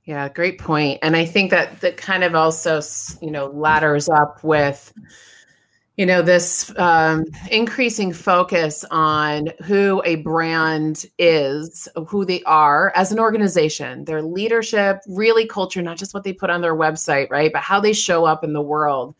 Yeah, 0.05 0.29
great 0.29 0.57
point. 0.59 0.99
And 1.03 1.15
I 1.15 1.25
think 1.25 1.51
that 1.51 1.81
that 1.81 1.97
kind 1.97 2.23
of 2.23 2.33
also, 2.33 2.81
you 3.21 3.29
know, 3.29 3.47
ladders 3.47 4.09
up 4.09 4.43
with, 4.43 4.91
you 5.95 6.07
know, 6.07 6.23
this 6.23 6.73
um, 6.77 7.25
increasing 7.51 8.11
focus 8.11 8.83
on 8.89 9.49
who 9.63 10.01
a 10.03 10.15
brand 10.15 11.05
is, 11.19 11.87
who 12.07 12.25
they 12.25 12.41
are 12.43 12.91
as 12.95 13.11
an 13.11 13.19
organization, 13.19 14.05
their 14.05 14.23
leadership, 14.23 15.01
really 15.07 15.45
culture, 15.45 15.83
not 15.83 15.97
just 15.97 16.15
what 16.15 16.23
they 16.23 16.33
put 16.33 16.49
on 16.49 16.61
their 16.61 16.75
website, 16.75 17.29
right, 17.29 17.53
but 17.53 17.61
how 17.61 17.79
they 17.79 17.93
show 17.93 18.25
up 18.25 18.43
in 18.43 18.53
the 18.53 18.61
world 18.61 19.15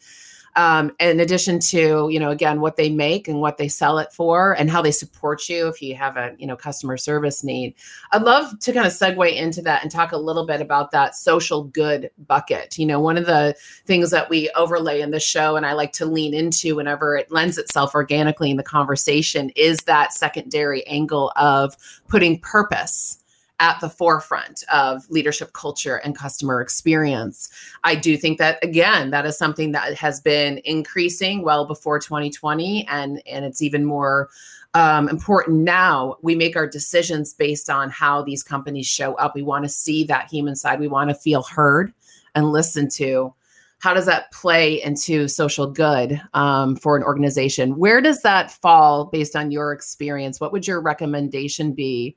um, 0.56 0.92
in 1.00 1.20
addition 1.20 1.60
to 1.60 2.10
you 2.10 2.20
know 2.20 2.30
again 2.30 2.62
what 2.62 2.76
they 2.76 2.90
make 2.90 3.28
and 3.28 3.40
what 3.40 3.58
they 3.58 3.68
sell 3.68 3.98
it 3.98 4.12
for 4.12 4.54
and 4.54 4.70
how 4.70 4.82
they 4.82 4.92
support 4.92 5.48
you 5.50 5.68
if 5.68 5.82
you 5.82 5.96
have 5.96 6.18
a 6.18 6.36
you 6.38 6.48
know 6.48 6.56
customer 6.56 6.98
service 6.98 7.44
need. 7.44 7.76
I'd 8.12 8.24
love 8.24 8.60
to 8.60 8.74
kind 8.74 8.86
of 8.86 8.94
segue 8.94 9.36
into 9.36 9.62
that 9.64 9.84
and 9.84 9.92
talk 9.92 10.12
a 10.12 10.18
little 10.18 10.46
bit 10.46 10.62
about 10.62 10.92
that 10.92 11.16
social 11.16 11.64
good 11.66 12.10
bucket. 12.28 12.78
You 12.78 12.86
know 12.86 13.00
one 13.00 13.18
of 13.18 13.26
the 13.26 13.56
things 13.86 14.12
that 14.12 14.30
we 14.30 14.50
overlay 14.56 15.02
in 15.02 15.12
the 15.12 15.20
show 15.20 15.56
and 15.56 15.66
i 15.66 15.74
like 15.74 15.92
to 15.94 16.06
lean 16.06 16.34
into 16.34 16.76
whenever 16.76 17.16
it 17.16 17.32
lends 17.32 17.58
itself 17.58 17.96
organically 17.96 18.52
in 18.52 18.58
the 18.58 18.64
conversation 18.64 19.50
is 19.56 19.80
that 19.80 20.14
secondary 20.14 20.86
angle 20.88 21.32
of 21.36 21.76
putting 22.08 22.40
purpose 22.40 23.21
at 23.62 23.80
the 23.80 23.90
forefront 23.90 24.64
of 24.74 25.08
leadership 25.10 25.54
culture 25.54 25.98
and 25.98 26.18
customer 26.18 26.62
experience. 26.62 27.48
I 27.84 27.96
do 27.96 28.18
think 28.18 28.40
that 28.40 28.62
again, 28.64 29.12
that 29.12 29.26
is 29.26 29.38
something 29.38 29.72
that 29.72 29.94
has 29.94 30.20
been 30.20 30.60
increasing 30.66 31.44
well 31.44 31.66
before 31.66 32.00
2020, 32.00 32.86
and 32.90 33.22
and 33.26 33.46
it's 33.46 33.62
even 33.62 33.86
more 33.86 34.30
um, 34.74 35.08
important 35.08 35.60
now. 35.60 36.18
We 36.24 36.36
make 36.36 36.58
our 36.58 36.68
decisions 36.68 37.34
based 37.34 37.70
on 37.70 37.92
how 37.92 38.24
these 38.24 38.42
companies 38.42 38.88
show 38.88 39.14
up. 39.16 39.36
We 39.36 39.44
want 39.44 39.64
to 39.64 39.70
see 39.70 40.04
that 40.06 40.30
human 40.30 40.56
side. 40.56 40.80
We 40.80 40.88
want 40.88 41.12
to 41.12 41.16
feel 41.16 41.44
heard 41.44 41.94
and 42.34 42.52
listened 42.52 42.92
to. 42.94 43.34
How 43.78 43.94
does 43.96 44.06
that 44.06 44.32
play 44.32 44.82
into 44.82 45.28
social 45.28 45.66
good 45.66 46.22
um, 46.34 46.76
for 46.76 46.96
an 46.96 47.04
organization? 47.04 47.78
Where 47.78 48.00
does 48.00 48.22
that 48.22 48.52
fall 48.52 49.06
based 49.06 49.36
on 49.36 49.52
your 49.52 49.72
experience? 49.72 50.40
What 50.40 50.52
would 50.52 50.68
your 50.68 50.82
recommendation 50.82 51.74
be 51.74 52.16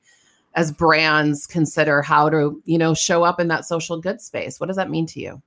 as 0.55 0.71
brands 0.71 1.45
consider 1.45 2.01
how 2.01 2.29
to 2.29 2.61
you 2.65 2.77
know 2.77 2.93
show 2.93 3.23
up 3.23 3.39
in 3.39 3.47
that 3.49 3.65
social 3.65 3.99
good 3.99 4.21
space? 4.21 4.59
What 4.59 4.67
does 4.67 4.77
that 4.77 4.89
mean 4.89 5.05
to 5.07 5.19
you? 5.19 5.41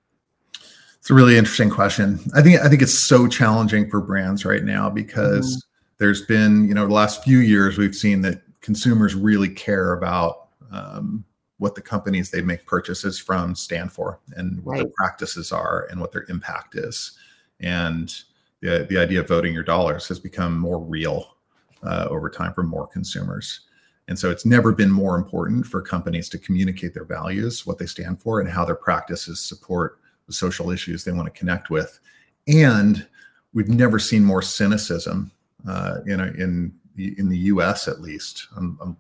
It's 0.99 1.11
a 1.11 1.15
really 1.15 1.39
interesting 1.39 1.71
question. 1.71 2.19
I 2.35 2.43
think 2.43 2.61
i 2.61 2.69
think 2.69 2.83
it's 2.83 2.99
so 2.99 3.27
challenging 3.27 3.89
for 3.91 4.01
brands 4.01 4.45
right 4.45 4.65
now 4.65 4.91
because 4.91 5.57
mm-hmm. 5.57 5.97
there's 5.99 6.23
been 6.23 6.69
you 6.69 6.75
know 6.75 6.87
the 6.87 6.95
last 6.95 7.25
few 7.25 7.39
years 7.39 7.79
we've 7.79 7.95
seen 7.95 8.23
that 8.23 8.43
consumers 8.61 9.15
really 9.15 9.49
care 9.49 9.93
about 9.93 10.49
um, 10.71 11.25
what 11.59 11.75
the 11.75 11.81
companies 11.81 12.31
they 12.31 12.43
make 12.43 12.67
purchases 12.67 13.19
from 13.19 13.55
stand 13.55 13.93
for 13.93 14.21
and 14.37 14.63
what 14.65 14.73
right. 14.73 14.79
their 14.83 14.93
practices 14.97 15.53
are 15.53 15.87
and 15.91 16.01
what 16.01 16.13
their 16.13 16.25
impact 16.29 16.77
is. 16.77 17.19
And 17.61 18.15
the, 18.61 18.87
the 18.89 18.99
idea 18.99 19.21
of 19.21 19.29
voting 19.29 19.53
your 19.53 19.65
dollars 19.65 20.07
has 20.09 20.19
become 20.21 20.57
more 20.57 20.79
real 20.79 21.37
uh, 21.83 22.07
over 22.09 22.31
time 22.31 22.53
for 22.55 22.63
more 22.63 22.87
consumers 22.87 23.68
and 24.09 24.19
so 24.19 24.31
it's 24.31 24.47
never 24.47 24.73
been 24.73 24.91
more 24.91 25.17
important 25.17 25.67
for 25.67 25.83
companies 25.83 26.31
to 26.31 26.39
communicate 26.39 26.95
their 26.95 27.05
values, 27.05 27.67
what 27.67 27.79
they 27.79 27.87
stand 27.87 28.21
for, 28.21 28.41
and 28.41 28.49
how 28.49 28.65
their 28.65 28.75
practices 28.75 29.39
support 29.39 30.01
the 30.27 30.33
social 30.33 30.71
issues 30.71 31.05
they 31.05 31.13
want 31.13 31.33
to 31.33 31.39
connect 31.39 31.69
with. 31.69 32.01
And 32.47 33.07
we've 33.53 33.69
never 33.69 33.99
seen 33.99 34.25
more 34.25 34.41
cynicism 34.41 35.31
uh, 35.69 35.99
in, 36.07 36.21
a, 36.21 36.27
in, 36.29 36.73
in 36.97 37.29
the 37.29 37.39
US, 37.39 37.87
at 37.87 38.01
least. 38.01 38.49
I'm, 38.57 38.79
I'm, 38.81 38.97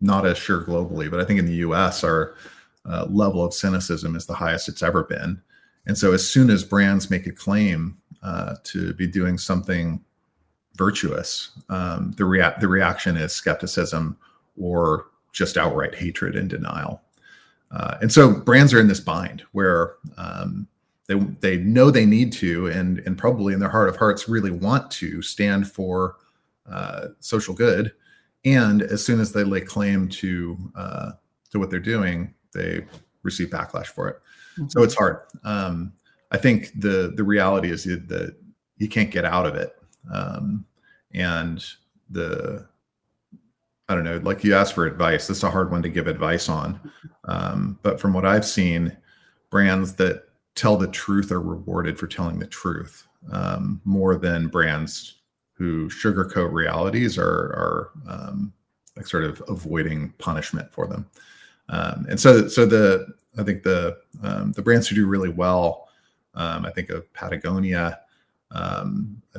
not 0.00 0.24
as 0.24 0.38
sure 0.38 0.62
globally, 0.62 1.10
but 1.10 1.18
I 1.18 1.24
think 1.24 1.40
in 1.40 1.46
the 1.46 1.54
US, 1.54 2.04
our 2.04 2.36
uh, 2.88 3.06
level 3.10 3.44
of 3.44 3.52
cynicism 3.52 4.14
is 4.14 4.26
the 4.26 4.34
highest 4.34 4.68
it's 4.68 4.84
ever 4.84 5.02
been. 5.02 5.42
And 5.86 5.98
so 5.98 6.12
as 6.12 6.24
soon 6.24 6.50
as 6.50 6.62
brands 6.62 7.10
make 7.10 7.26
a 7.26 7.32
claim 7.32 7.98
uh, 8.22 8.54
to 8.62 8.94
be 8.94 9.08
doing 9.08 9.36
something 9.36 10.00
virtuous, 10.76 11.50
um, 11.68 12.12
the, 12.12 12.24
rea- 12.24 12.54
the 12.60 12.68
reaction 12.68 13.16
is 13.16 13.32
skepticism 13.32 14.16
or 14.60 15.06
just 15.32 15.56
outright 15.56 15.94
hatred 15.94 16.36
and 16.36 16.50
denial. 16.50 17.02
Uh, 17.70 17.98
and 18.00 18.12
so 18.12 18.32
brands 18.32 18.72
are 18.72 18.80
in 18.80 18.88
this 18.88 19.00
bind 19.00 19.42
where 19.52 19.96
um, 20.16 20.66
they 21.06 21.14
they 21.40 21.56
know 21.58 21.90
they 21.90 22.06
need 22.06 22.32
to, 22.32 22.66
and 22.68 23.00
and 23.00 23.18
probably 23.18 23.52
in 23.52 23.60
their 23.60 23.68
heart 23.68 23.88
of 23.88 23.96
hearts 23.96 24.28
really 24.28 24.50
want 24.50 24.90
to 24.90 25.22
stand 25.22 25.70
for 25.70 26.16
uh, 26.70 27.08
social 27.20 27.54
good. 27.54 27.92
And 28.44 28.82
as 28.82 29.04
soon 29.04 29.20
as 29.20 29.32
they 29.32 29.44
lay 29.44 29.60
claim 29.60 30.08
to 30.08 30.56
uh, 30.74 31.10
to 31.50 31.58
what 31.58 31.70
they're 31.70 31.80
doing, 31.80 32.34
they 32.54 32.86
receive 33.22 33.48
backlash 33.48 33.86
for 33.86 34.08
it. 34.08 34.16
Mm-hmm. 34.52 34.68
So 34.68 34.82
it's 34.82 34.94
hard. 34.94 35.20
Um, 35.44 35.92
I 36.30 36.38
think 36.38 36.70
the 36.80 37.12
the 37.14 37.24
reality 37.24 37.70
is 37.70 37.84
that 37.84 38.36
you 38.76 38.88
can't 38.88 39.10
get 39.10 39.24
out 39.24 39.46
of 39.46 39.54
it, 39.54 39.74
um, 40.12 40.64
and 41.12 41.64
the 42.10 42.66
I 43.88 43.94
don't 43.94 44.04
know, 44.04 44.18
like 44.18 44.44
you 44.44 44.54
asked 44.54 44.74
for 44.74 44.86
advice. 44.86 45.26
This 45.26 45.38
is 45.38 45.44
a 45.44 45.50
hard 45.50 45.70
one 45.70 45.82
to 45.82 45.88
give 45.88 46.06
advice 46.06 46.48
on. 46.48 46.78
Um, 47.24 47.78
but 47.82 47.98
from 47.98 48.12
what 48.12 48.26
I've 48.26 48.44
seen, 48.44 48.94
brands 49.50 49.94
that 49.94 50.24
tell 50.54 50.76
the 50.76 50.88
truth 50.88 51.32
are 51.32 51.40
rewarded 51.40 51.98
for 51.98 52.06
telling 52.06 52.38
the 52.38 52.46
truth 52.46 53.06
um, 53.32 53.80
more 53.84 54.16
than 54.16 54.48
brands 54.48 55.16
who 55.54 55.88
sugarcoat 55.88 56.52
realities 56.52 57.16
are, 57.18 57.24
are 57.24 57.90
um, 58.08 58.52
like 58.96 59.06
sort 59.06 59.24
of 59.24 59.42
avoiding 59.48 60.12
punishment 60.18 60.70
for 60.72 60.86
them. 60.86 61.08
Um, 61.70 62.06
and 62.10 62.20
so, 62.20 62.48
so 62.48 62.66
the 62.66 63.06
I 63.38 63.42
think 63.42 63.62
the 63.62 63.98
um, 64.22 64.52
the 64.52 64.62
brands 64.62 64.88
who 64.88 64.96
do 64.96 65.06
really 65.06 65.28
well, 65.28 65.88
um, 66.34 66.66
I 66.66 66.70
think 66.70 66.90
of 66.90 67.10
Patagonia. 67.14 68.00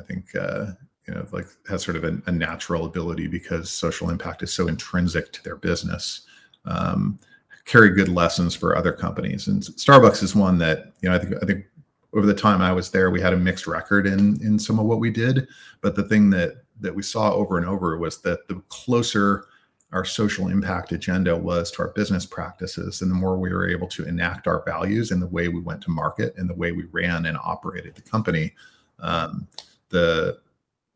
I 0.00 0.02
think 0.06 0.34
uh, 0.34 0.72
you 1.10 1.16
know 1.16 1.26
like 1.32 1.46
has 1.68 1.82
sort 1.82 1.96
of 1.96 2.04
a, 2.04 2.22
a, 2.26 2.32
natural 2.32 2.86
ability 2.86 3.26
because 3.26 3.68
social 3.68 4.10
impact 4.10 4.42
is 4.44 4.52
so 4.52 4.68
intrinsic 4.68 5.32
to 5.32 5.42
their 5.42 5.56
business. 5.56 6.22
Um, 6.64 7.18
carry 7.64 7.90
good 7.90 8.08
lessons 8.08 8.54
for 8.54 8.76
other 8.76 8.92
companies. 8.92 9.48
And 9.48 9.62
starbucks 9.62 10.22
is 10.22 10.34
one 10.34 10.58
that 10.58 10.92
you 11.02 11.08
know 11.08 11.16
i 11.16 11.18
think 11.18 11.34
i 11.42 11.46
think 11.46 11.66
over 12.12 12.26
the 12.26 12.34
time 12.34 12.62
i 12.62 12.72
was 12.72 12.90
there 12.90 13.10
we 13.10 13.20
had 13.20 13.32
a 13.32 13.36
mixed 13.36 13.66
record 13.66 14.06
in 14.06 14.40
in 14.42 14.58
some 14.58 14.78
of 14.78 14.86
what 14.86 15.00
we 15.00 15.10
did. 15.10 15.48
But 15.80 15.96
the 15.96 16.04
thing 16.04 16.30
that 16.30 16.62
that 16.80 16.94
we 16.94 17.02
saw 17.02 17.32
over 17.32 17.58
and 17.58 17.66
over 17.66 17.98
was 17.98 18.20
that 18.22 18.46
the 18.46 18.62
closer 18.68 19.46
our 19.92 20.04
social 20.04 20.46
impact 20.46 20.92
agenda 20.92 21.36
was 21.36 21.72
to 21.72 21.82
our 21.82 21.88
business 21.88 22.24
practices 22.24 23.02
and 23.02 23.10
the 23.10 23.14
more 23.16 23.36
we 23.36 23.52
were 23.52 23.68
able 23.68 23.88
to 23.88 24.04
enact 24.04 24.46
our 24.46 24.62
values 24.64 25.10
in 25.10 25.18
the 25.18 25.26
way 25.26 25.48
we 25.48 25.60
went 25.60 25.82
to 25.82 25.90
market 25.90 26.32
and 26.36 26.48
the 26.48 26.54
way 26.54 26.70
we 26.70 26.84
ran 26.92 27.26
and 27.26 27.36
operated 27.42 27.96
the 27.96 28.02
company 28.02 28.54
um, 29.00 29.48
the 29.88 30.38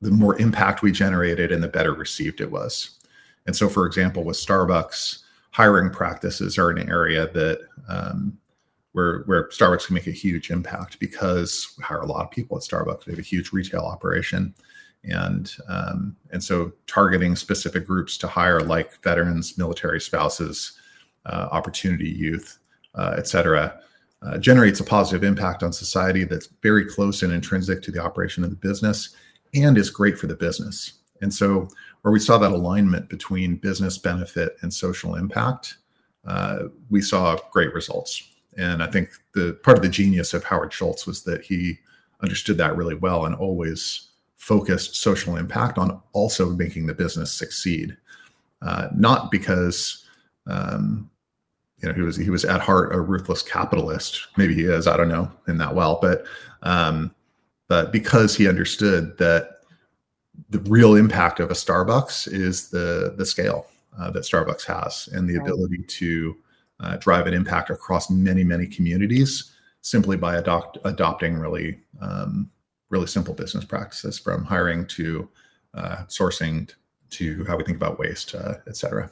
the 0.05 0.11
more 0.11 0.38
impact 0.38 0.83
we 0.83 0.93
generated 0.93 1.51
and 1.51 1.62
the 1.62 1.69
better 1.69 1.95
received 1.95 2.40
it 2.40 2.51
was. 2.51 2.99
And 3.47 3.57
so, 3.57 3.69
for 3.69 3.87
example, 3.87 4.23
with 4.23 4.37
Starbucks, 4.37 5.23
hiring 5.51 5.90
practices 5.90 6.59
are 6.59 6.71
an 6.71 6.88
area 6.90 7.29
that 7.33 7.61
um, 7.88 8.38
where 8.93 9.23
where 9.27 9.49
Starbucks 9.49 9.87
can 9.87 9.95
make 9.95 10.07
a 10.07 10.12
huge 10.12 10.51
impact 10.51 11.01
because 11.01 11.75
we 11.77 11.85
hire 11.85 12.01
a 12.01 12.07
lot 12.07 12.25
of 12.25 12.31
people 12.31 12.57
at 12.57 12.62
Starbucks. 12.62 13.07
We 13.07 13.12
have 13.12 13.19
a 13.19 13.23
huge 13.23 13.53
retail 13.53 13.83
operation, 13.83 14.55
and 15.05 15.53
um, 15.69 16.17
and 16.31 16.43
so 16.43 16.73
targeting 16.87 17.35
specific 17.35 17.87
groups 17.87 18.19
to 18.19 18.29
hire, 18.29 18.61
like 18.61 19.03
veterans, 19.03 19.57
military 19.59 20.01
spouses, 20.01 20.79
uh, 21.27 21.49
opportunity 21.51 22.11
youth, 22.11 22.59
uh, 22.95 23.14
et 23.17 23.27
cetera. 23.27 23.81
Uh, 24.23 24.38
generates 24.38 24.81
a 24.81 24.85
positive 24.85 25.23
impact 25.23 25.62
on 25.62 25.71
society 25.71 26.25
that's 26.25 26.49
very 26.62 26.87
close 26.87 27.23
and 27.23 27.31
intrinsic 27.31 27.83
to 27.83 27.90
the 27.90 28.03
operation 28.03 28.43
of 28.43 28.49
the 28.49 28.57
business 28.57 29.14
and 29.55 29.79
is 29.79 29.90
great 29.90 30.19
for 30.19 30.27
the 30.27 30.35
business. 30.35 30.95
And 31.21 31.33
so, 31.33 31.69
where 32.03 32.12
we 32.12 32.21
saw 32.21 32.37
that 32.38 32.53
alignment 32.53 33.09
between 33.09 33.57
business 33.57 33.97
benefit 33.97 34.57
and 34.61 34.73
social 34.73 35.14
impact, 35.14 35.79
uh, 36.27 36.64
we 36.90 37.01
saw 37.01 37.38
great 37.51 37.73
results. 37.73 38.31
And 38.59 38.83
I 38.83 38.87
think 38.87 39.09
the 39.35 39.59
part 39.62 39.79
of 39.79 39.83
the 39.83 39.88
genius 39.88 40.35
of 40.35 40.45
Howard 40.45 40.73
Schultz 40.73 41.07
was 41.07 41.25
that 41.25 41.43
he 41.43 41.79
understood 42.23 42.59
that 42.59 42.77
really 42.77 42.95
well 42.95 43.27
and 43.27 43.35
always 43.35 44.09
focused 44.37 44.97
social 44.97 45.37
impact 45.37 45.79
on 45.79 46.01
also 46.12 46.51
making 46.51 46.87
the 46.87 46.95
business 46.95 47.33
succeed. 47.33 47.97
Uh, 48.62 48.88
not 48.95 49.31
because 49.31 50.05
um, 50.47 51.11
you 51.79 51.88
know 51.88 51.95
he 51.95 52.03
was 52.03 52.17
he 52.17 52.31
was 52.31 52.45
at 52.45 52.61
heart 52.61 52.95
a 52.95 53.01
ruthless 53.01 53.43
capitalist. 53.43 54.29
Maybe 54.37 54.55
he 54.55 54.64
is. 54.64 54.87
I 54.87 54.97
don't 54.97 55.09
know 55.09 55.31
him 55.47 55.59
that 55.59 55.75
well, 55.75 55.99
but 56.01 56.25
um, 56.62 57.14
but 57.75 57.91
because 57.91 58.37
he 58.37 58.49
understood 58.49 59.19
that 59.19 59.57
the 60.49 60.61
real 60.71 60.95
impact 60.95 61.41
of 61.41 61.51
a 61.51 61.55
Starbucks 61.55 62.33
is 62.33 62.71
the 62.71 63.15
the 63.19 63.27
scale 63.27 63.67
uh, 63.99 64.13
that 64.13 64.23
Starbucks 64.23 64.65
has 64.65 65.09
and 65.09 65.29
the 65.29 65.39
right. 65.39 65.49
ability 65.49 65.83
to 65.83 66.37
uh, 66.79 66.97
drive 66.99 67.27
an 67.27 67.35
impact 67.35 67.71
across 67.71 68.09
many 68.11 68.45
many 68.45 68.69
communities 68.69 69.51
simply 69.81 70.17
by 70.17 70.37
adopt, 70.37 70.79
adopting 70.85 71.35
really 71.35 71.81
um, 72.01 72.49
really 72.91 73.09
simple 73.09 73.35
business 73.35 73.65
practices 73.65 74.21
from 74.21 74.45
hiring 74.45 74.87
to 74.87 75.29
uh, 75.75 75.97
sourcing 76.07 76.71
to 77.11 77.45
how 77.49 77.57
we 77.57 77.65
think 77.65 77.77
about 77.77 77.99
waste, 77.99 78.37
uh, 78.37 78.55
et 78.69 78.77
cetera. 78.77 79.11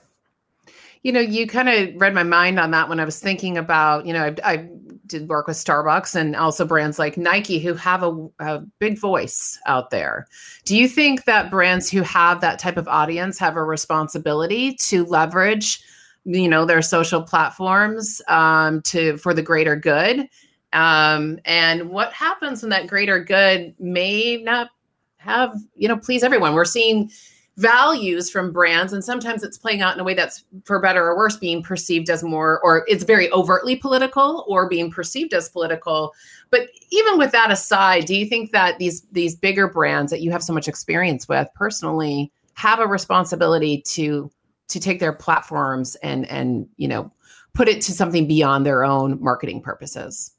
You 1.03 1.11
know, 1.11 1.21
you 1.37 1.49
kind 1.49 1.69
of 1.69 2.01
read 2.01 2.15
my 2.15 2.23
mind 2.23 2.61
on 2.61 2.71
that 2.71 2.89
when 2.89 3.01
I 3.01 3.05
was 3.05 3.19
thinking 3.19 3.59
about, 3.59 4.07
you 4.07 4.13
know, 4.13 4.27
I, 4.45 4.53
I 4.53 4.69
did 5.07 5.29
work 5.29 5.47
with 5.47 5.57
Starbucks 5.57 6.15
and 6.15 6.37
also 6.37 6.65
brands 6.65 6.99
like 6.99 7.17
Nike 7.17 7.59
who 7.59 7.75
have 7.75 8.03
a, 8.03 8.29
a, 8.39 8.61
big 8.79 8.99
voice 8.99 9.59
out 9.67 9.91
there. 9.91 10.27
Do 10.65 10.77
you 10.77 10.89
think 10.89 11.25
that 11.25 11.51
brands 11.51 11.91
who 11.91 12.03
have 12.03 12.41
that 12.41 12.59
type 12.59 12.77
of 12.77 12.89
audience 12.89 13.39
have 13.39 13.57
a 13.57 13.65
responsibility 13.65 14.75
to 14.75 15.05
leverage, 15.05 15.83
you 16.25 16.49
know, 16.49 16.65
their 16.65 16.83
social 16.83 17.23
platforms 17.23 18.23
um, 18.29 18.83
to 18.83 19.17
for 19.19 19.35
the 19.35 19.43
greater 19.43 19.77
good? 19.77 20.29
Um, 20.73 21.39
and 21.45 21.91
what 21.91 22.13
happens 22.13 22.63
when 22.63 22.71
that 22.71 22.87
greater 22.87 23.23
good 23.23 23.75
may 23.79 24.39
not 24.43 24.71
have, 25.19 25.55
you 25.77 25.89
know, 25.89 25.97
please 25.97 26.23
everyone? 26.23 26.55
We're 26.55 26.65
seeing 26.65 27.11
values 27.57 28.31
from 28.31 28.51
brands 28.51 28.93
and 28.93 29.05
sometimes 29.05 29.43
it's 29.43 29.59
playing 29.59 29.83
out 29.83 29.95
in 29.95 30.01
a 30.01 30.05
way 30.05 30.15
that's 30.15 30.45
for 30.65 30.81
better 30.81 31.07
or 31.07 31.17
worse 31.17 31.37
being 31.37 31.63
perceived 31.63 32.09
as 32.09 32.23
more 32.23 32.59
or 32.61 32.85
it's 32.87 33.05
very 33.05 33.31
overtly 33.31 33.77
political 33.77 34.45
or 34.49 34.69
being 34.69 34.91
perceived 34.91 35.35
as 35.35 35.51
political. 35.51 36.15
But 36.51 36.69
even 36.91 37.19
with 37.19 37.31
that 37.33 37.51
aside 37.51 38.07
do 38.07 38.15
you 38.17 38.27
think 38.27 38.53
that 38.53 38.79
these 38.79 39.03
these 39.13 39.37
bigger 39.37 39.69
brands 39.69 40.11
that 40.11 40.23
you 40.23 40.31
have 40.31 40.43
so 40.43 40.55
much 40.55 40.67
experience 40.67 41.29
with 41.29 41.47
personally 41.55 42.33
have 42.55 42.79
a 42.79 42.87
responsibility 42.87 43.83
to 43.89 44.31
to 44.69 44.81
take 44.81 44.99
their 44.99 45.13
platforms 45.13 45.95
and 45.97 46.27
and 46.31 46.67
you 46.79 46.89
know 46.89 47.13
put 47.53 47.69
it 47.69 47.83
to 47.83 47.93
something 47.93 48.27
beyond 48.27 48.65
their 48.65 48.83
own 48.83 49.23
marketing 49.23 49.61
purposes? 49.61 50.33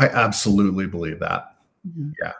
I 0.00 0.08
absolutely 0.08 0.88
believe 0.88 1.20
that. 1.20 1.54
Mm-hmm. 1.86 2.10
yeah. 2.20 2.32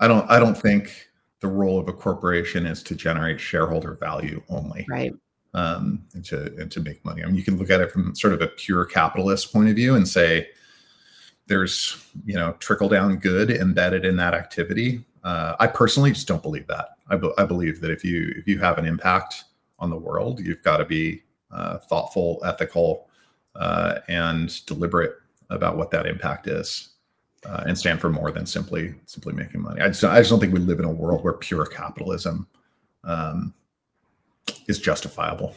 I 0.00 0.08
don't 0.08 0.28
i 0.30 0.38
don't 0.38 0.56
think 0.56 1.08
the 1.44 1.50
role 1.50 1.78
of 1.78 1.88
a 1.88 1.92
corporation 1.92 2.64
is 2.64 2.82
to 2.82 2.94
generate 2.94 3.38
shareholder 3.38 3.92
value 3.92 4.42
only. 4.48 4.86
Right. 4.88 5.12
Um, 5.52 6.02
and 6.14 6.24
to 6.24 6.56
and 6.58 6.70
to 6.72 6.80
make 6.80 7.04
money. 7.04 7.22
I 7.22 7.26
mean, 7.26 7.34
you 7.36 7.44
can 7.44 7.58
look 7.58 7.68
at 7.68 7.82
it 7.82 7.92
from 7.92 8.14
sort 8.14 8.32
of 8.32 8.40
a 8.40 8.46
pure 8.48 8.86
capitalist 8.86 9.52
point 9.52 9.68
of 9.68 9.76
view 9.76 9.94
and 9.94 10.08
say 10.08 10.48
there's 11.46 12.02
you 12.24 12.34
know 12.34 12.56
trickle 12.60 12.88
down 12.88 13.16
good 13.16 13.50
embedded 13.50 14.06
in 14.06 14.16
that 14.16 14.32
activity. 14.32 15.04
Uh, 15.22 15.54
I 15.60 15.66
personally 15.66 16.12
just 16.12 16.26
don't 16.26 16.42
believe 16.42 16.66
that. 16.68 16.96
I, 17.08 17.16
be- 17.16 17.34
I 17.36 17.44
believe 17.44 17.82
that 17.82 17.90
if 17.90 18.02
you 18.02 18.32
if 18.36 18.48
you 18.48 18.58
have 18.60 18.78
an 18.78 18.86
impact 18.86 19.44
on 19.78 19.90
the 19.90 19.98
world, 19.98 20.40
you've 20.40 20.62
got 20.62 20.78
to 20.78 20.86
be 20.86 21.22
uh, 21.52 21.76
thoughtful, 21.78 22.40
ethical, 22.42 23.10
uh, 23.54 23.98
and 24.08 24.64
deliberate 24.64 25.12
about 25.50 25.76
what 25.76 25.90
that 25.90 26.06
impact 26.06 26.46
is 26.46 26.93
uh, 27.44 27.64
and 27.66 27.78
stand 27.78 28.00
for 28.00 28.10
more 28.10 28.30
than 28.30 28.46
simply 28.46 28.94
simply 29.06 29.32
making 29.32 29.62
money. 29.62 29.80
I 29.80 29.88
just 29.88 30.04
I 30.04 30.18
just 30.18 30.30
don't 30.30 30.40
think 30.40 30.52
we 30.52 30.60
live 30.60 30.78
in 30.78 30.84
a 30.84 30.90
world 30.90 31.24
where 31.24 31.34
pure 31.34 31.66
capitalism 31.66 32.46
um, 33.04 33.54
is 34.66 34.78
justifiable. 34.78 35.54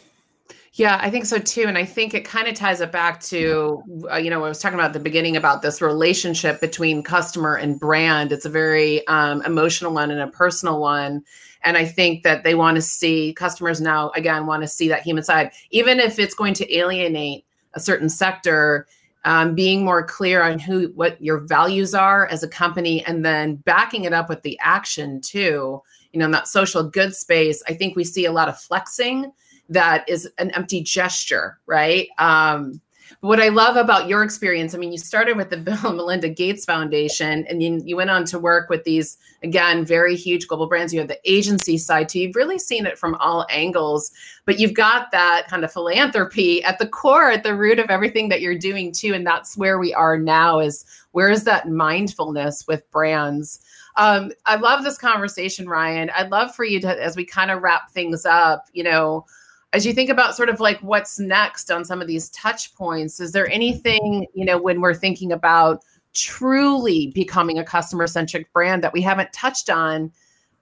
Yeah, 0.73 0.99
I 1.01 1.09
think 1.09 1.25
so 1.25 1.39
too. 1.39 1.63
And 1.63 1.75
I 1.75 1.85
think 1.85 2.13
it 2.13 2.23
kind 2.23 2.47
of 2.47 2.53
ties 2.53 2.81
it 2.81 2.91
back 2.91 3.19
to, 3.21 3.81
uh, 4.11 4.17
you 4.17 4.29
know, 4.29 4.45
I 4.45 4.47
was 4.47 4.59
talking 4.59 4.77
about 4.77 4.87
at 4.87 4.93
the 4.93 4.99
beginning 4.99 5.35
about 5.35 5.63
this 5.63 5.81
relationship 5.81 6.61
between 6.61 7.01
customer 7.01 7.55
and 7.55 7.79
brand. 7.79 8.31
It's 8.31 8.45
a 8.45 8.49
very 8.49 9.05
um, 9.07 9.41
emotional 9.41 9.91
one 9.91 10.11
and 10.11 10.19
a 10.19 10.27
personal 10.27 10.79
one. 10.79 11.23
And 11.63 11.77
I 11.77 11.85
think 11.85 12.21
that 12.23 12.43
they 12.43 12.53
want 12.53 12.75
to 12.75 12.81
see 12.81 13.33
customers 13.33 13.81
now, 13.81 14.11
again, 14.11 14.45
want 14.45 14.61
to 14.61 14.67
see 14.67 14.87
that 14.89 15.01
human 15.01 15.23
side, 15.23 15.51
even 15.71 15.99
if 15.99 16.19
it's 16.19 16.35
going 16.35 16.53
to 16.55 16.75
alienate 16.75 17.43
a 17.73 17.79
certain 17.79 18.07
sector 18.07 18.87
um, 19.27 19.53
being 19.53 19.83
more 19.83 20.03
clear 20.03 20.41
on 20.41 20.57
who 20.57 20.87
what 20.95 21.21
your 21.21 21.39
values 21.39 21.93
are 21.93 22.27
as 22.27 22.43
a 22.43 22.47
company 22.47 23.05
and 23.05 23.25
then 23.25 23.57
backing 23.57 24.05
it 24.05 24.13
up 24.13 24.29
with 24.29 24.41
the 24.41 24.57
action 24.59 25.21
too. 25.21 25.81
You 26.13 26.19
know 26.19 26.25
in 26.25 26.31
that 26.31 26.47
social 26.47 26.81
good 26.81 27.13
space 27.13 27.61
i 27.67 27.73
think 27.73 27.95
we 27.95 28.03
see 28.03 28.25
a 28.25 28.31
lot 28.31 28.49
of 28.49 28.57
flexing 28.57 29.31
that 29.69 30.07
is 30.09 30.27
an 30.39 30.49
empty 30.51 30.81
gesture 30.81 31.59
right? 31.67 32.07
Um, 32.17 32.81
what 33.21 33.39
I 33.39 33.49
love 33.49 33.75
about 33.75 34.07
your 34.07 34.23
experience, 34.23 34.75
I 34.75 34.77
mean, 34.77 34.91
you 34.91 34.97
started 34.97 35.37
with 35.37 35.49
the 35.49 35.57
Bill 35.67 35.77
and 35.85 35.97
Melinda 35.97 36.29
Gates 36.29 36.65
Foundation, 36.65 37.45
and 37.47 37.61
you, 37.61 37.81
you 37.83 37.95
went 37.95 38.09
on 38.09 38.25
to 38.25 38.39
work 38.39 38.69
with 38.69 38.83
these, 38.83 39.17
again, 39.43 39.85
very 39.85 40.15
huge 40.15 40.47
global 40.47 40.67
brands. 40.67 40.93
You 40.93 40.99
have 40.99 41.07
the 41.07 41.19
agency 41.25 41.77
side 41.77 42.09
too. 42.09 42.19
You've 42.19 42.35
really 42.35 42.59
seen 42.59 42.85
it 42.85 42.97
from 42.97 43.15
all 43.15 43.45
angles, 43.49 44.11
but 44.45 44.59
you've 44.59 44.73
got 44.73 45.11
that 45.11 45.47
kind 45.49 45.63
of 45.63 45.71
philanthropy 45.71 46.63
at 46.63 46.79
the 46.79 46.87
core, 46.87 47.31
at 47.31 47.43
the 47.43 47.55
root 47.55 47.79
of 47.79 47.89
everything 47.89 48.29
that 48.29 48.41
you're 48.41 48.57
doing 48.57 48.91
too. 48.91 49.13
And 49.13 49.25
that's 49.25 49.57
where 49.57 49.79
we 49.79 49.93
are 49.93 50.17
now 50.17 50.59
is 50.59 50.85
where 51.11 51.29
is 51.29 51.43
that 51.45 51.69
mindfulness 51.69 52.65
with 52.67 52.89
brands? 52.91 53.59
Um, 53.97 54.31
I 54.45 54.57
love 54.57 54.83
this 54.83 54.97
conversation, 54.97 55.67
Ryan. 55.67 56.11
I'd 56.11 56.29
love 56.29 56.53
for 56.53 56.63
you 56.63 56.79
to, 56.81 57.03
as 57.03 57.15
we 57.15 57.25
kind 57.25 57.49
of 57.49 57.63
wrap 57.63 57.89
things 57.91 58.25
up, 58.25 58.65
you 58.71 58.83
know, 58.83 59.25
as 59.73 59.85
you 59.85 59.93
think 59.93 60.09
about 60.09 60.35
sort 60.35 60.49
of 60.49 60.59
like 60.59 60.79
what's 60.79 61.19
next 61.19 61.71
on 61.71 61.83
some 61.83 62.01
of 62.01 62.07
these 62.07 62.29
touch 62.29 62.73
points 62.75 63.19
is 63.19 63.31
there 63.31 63.49
anything 63.49 64.25
you 64.33 64.45
know 64.45 64.57
when 64.57 64.81
we're 64.81 64.93
thinking 64.93 65.31
about 65.31 65.83
truly 66.13 67.11
becoming 67.13 67.59
a 67.59 67.63
customer 67.63 68.07
centric 68.07 68.51
brand 68.53 68.83
that 68.83 68.93
we 68.93 69.01
haven't 69.01 69.31
touched 69.33 69.69
on 69.69 70.11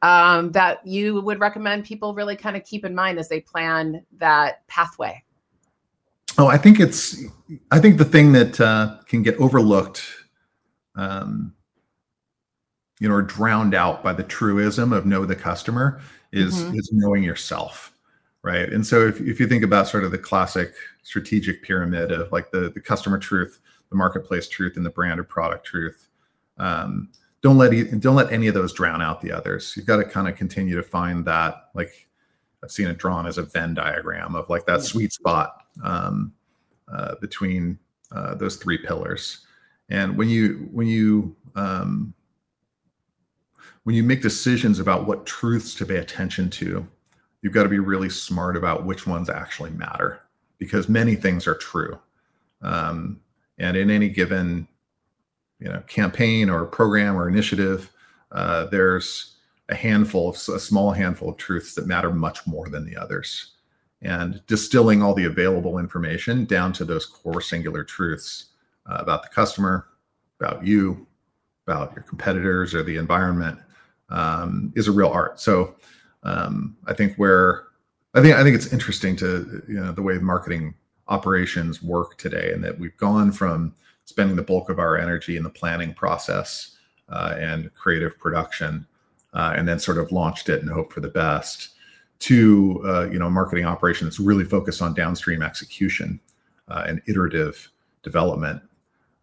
um, 0.01 0.51
that 0.51 0.85
you 0.85 1.21
would 1.21 1.39
recommend 1.39 1.85
people 1.85 2.13
really 2.13 2.35
kind 2.35 2.55
of 2.55 2.63
keep 2.63 2.85
in 2.85 2.93
mind 2.93 3.17
as 3.17 3.29
they 3.29 3.39
plan 3.39 4.03
that 4.17 4.65
pathway 4.67 5.21
oh 6.37 6.47
i 6.47 6.57
think 6.57 6.79
it's 6.79 7.23
i 7.71 7.79
think 7.79 7.97
the 7.97 8.05
thing 8.05 8.31
that 8.31 8.59
uh, 8.59 8.97
can 9.07 9.23
get 9.23 9.35
overlooked 9.37 10.03
um, 10.95 11.53
you 12.99 13.07
know 13.07 13.15
or 13.15 13.21
drowned 13.21 13.73
out 13.73 14.03
by 14.03 14.13
the 14.13 14.23
truism 14.23 14.91
of 14.93 15.05
know 15.05 15.25
the 15.25 15.35
customer 15.35 16.01
is 16.31 16.55
mm-hmm. 16.55 16.75
is 16.75 16.89
knowing 16.91 17.23
yourself 17.23 17.94
right? 18.45 18.71
And 18.71 18.86
so 18.86 19.08
if, 19.08 19.19
if 19.21 19.39
you 19.39 19.47
think 19.47 19.63
about 19.63 19.88
sort 19.88 20.03
of 20.03 20.12
the 20.12 20.19
classic 20.19 20.75
strategic 21.01 21.63
pyramid 21.63 22.12
of 22.12 22.31
like 22.31 22.51
the, 22.51 22.69
the 22.69 22.79
customer 22.79 23.17
truth, 23.17 23.60
the 23.89 23.95
marketplace 23.95 24.47
truth, 24.47 24.77
and 24.77 24.86
the 24.86 24.91
brand 24.91 25.19
or 25.19 25.23
product 25.23 25.65
truth, 25.65 26.08
um, 26.60 27.10
don't 27.41 27.58
let 27.58 27.71
don't 27.99 28.15
let 28.15 28.31
any 28.31 28.47
of 28.47 28.53
those 28.53 28.71
drown 28.71 29.01
out 29.01 29.19
the 29.19 29.31
others. 29.31 29.73
You've 29.75 29.88
got 29.88 29.97
to 29.97 30.05
kind 30.05 30.27
of 30.27 30.36
continue 30.36 30.75
to 30.75 30.84
find 30.84 31.25
that 31.25 31.69
like 31.73 32.08
I've 32.63 32.71
seen 32.71 32.88
it 32.88 32.99
drawn 32.99 33.25
as 33.25 33.39
a 33.39 33.43
Venn 33.43 33.73
diagram 33.73 34.36
of 34.36 34.47
like 34.47 34.67
that 34.67 34.84
sweet 34.84 35.12
spot 35.12 35.63
um, 35.84 36.31
uh, 36.88 37.15
between 37.21 37.79
uh, 38.12 38.36
those 38.36 38.58
three 38.58 38.77
pillars. 38.77 39.45
And 39.89 40.17
when 40.17 40.29
you 40.29 40.69
when 40.71 40.86
you 40.86 41.36
um, 41.55 42.13
when 43.84 43.95
you 43.95 44.03
make 44.03 44.21
decisions 44.21 44.79
about 44.79 45.08
what 45.08 45.25
truths 45.25 45.73
to 45.75 45.86
pay 45.86 45.97
attention 45.97 46.49
to, 46.51 46.88
you've 47.45 47.53
got 47.53 47.62
to 47.62 47.69
be 47.69 47.77
really 47.77 48.10
smart 48.10 48.58
about 48.58 48.86
which 48.86 49.05
ones 49.05 49.29
actually 49.29 49.69
matter 49.69 50.19
because 50.58 50.89
many 50.89 51.15
things 51.15 51.45
are 51.45 51.53
true. 51.53 51.95
Um, 52.63 53.21
and 53.60 53.77
in 53.77 53.91
any 53.91 54.10
given 54.10 54.67
you 55.60 55.69
know 55.69 55.79
campaign 55.81 56.49
or 56.49 56.65
program 56.65 57.15
or 57.15 57.29
initiative, 57.29 57.91
uh, 58.31 58.65
there's 58.65 59.36
a 59.69 59.75
handful 59.75 60.29
of 60.29 60.36
a 60.55 60.60
small 60.60 60.91
handful 60.91 61.29
of 61.29 61.38
truths 61.38 61.75
that 61.75 61.86
matter 61.86 62.12
much 62.12 62.47
more 62.47 62.67
than 62.67 62.84
the 62.84 62.97
others. 62.97 63.51
And 64.01 64.41
distilling 64.47 65.03
all 65.03 65.13
the 65.13 65.25
available 65.25 65.77
information 65.77 66.45
down 66.45 66.73
to 66.73 66.84
those 66.84 67.05
core 67.05 67.41
singular 67.41 67.84
truths 67.84 68.45
uh, 68.89 68.97
about 68.97 69.21
the 69.21 69.29
customer, 69.29 69.86
about 70.39 70.65
you, 70.65 71.05
about 71.67 71.93
your 71.93 72.05
competitors 72.05 72.73
or 72.73 72.81
the 72.81 72.97
environment 72.97 73.60
um, 74.10 74.73
is 74.75 74.88
a 74.88 74.91
real 74.91 75.10
art. 75.10 75.39
So 75.39 75.75
um, 76.25 76.75
I 76.88 76.93
think 76.93 77.15
where 77.15 77.67
I 78.13 78.21
think 78.21 78.35
I 78.35 78.43
think 78.43 78.55
it's 78.55 78.73
interesting 78.73 79.15
to 79.17 79.63
you 79.67 79.79
know 79.79 79.91
the 79.91 80.01
way 80.01 80.17
marketing 80.17 80.73
operations 81.07 81.81
work 81.81 82.17
today, 82.17 82.51
and 82.51 82.63
that 82.63 82.77
we've 82.77 82.97
gone 82.97 83.31
from 83.31 83.73
spending 84.05 84.35
the 84.35 84.41
bulk 84.41 84.69
of 84.69 84.79
our 84.79 84.97
energy 84.97 85.38
in 85.38 85.43
the 85.43 85.49
planning 85.49 85.93
process 85.93 86.77
uh, 87.09 87.35
and 87.38 87.73
creative 87.75 88.17
production, 88.19 88.85
uh, 89.33 89.53
and 89.55 89.67
then 89.67 89.79
sort 89.79 89.97
of 89.97 90.11
launched 90.11 90.49
it 90.49 90.61
and 90.61 90.71
hope 90.71 90.91
for 90.91 90.99
the 90.99 91.07
best, 91.07 91.69
to 92.19 92.81
uh, 92.85 93.09
you 93.11 93.19
know 93.19 93.29
marketing 93.29 93.65
operations 93.65 94.11
that's 94.17 94.19
really 94.19 94.45
focused 94.45 94.81
on 94.81 94.93
downstream 94.93 95.43
execution 95.43 96.19
uh, 96.69 96.83
and 96.88 97.01
iterative 97.07 97.69
development. 98.01 98.61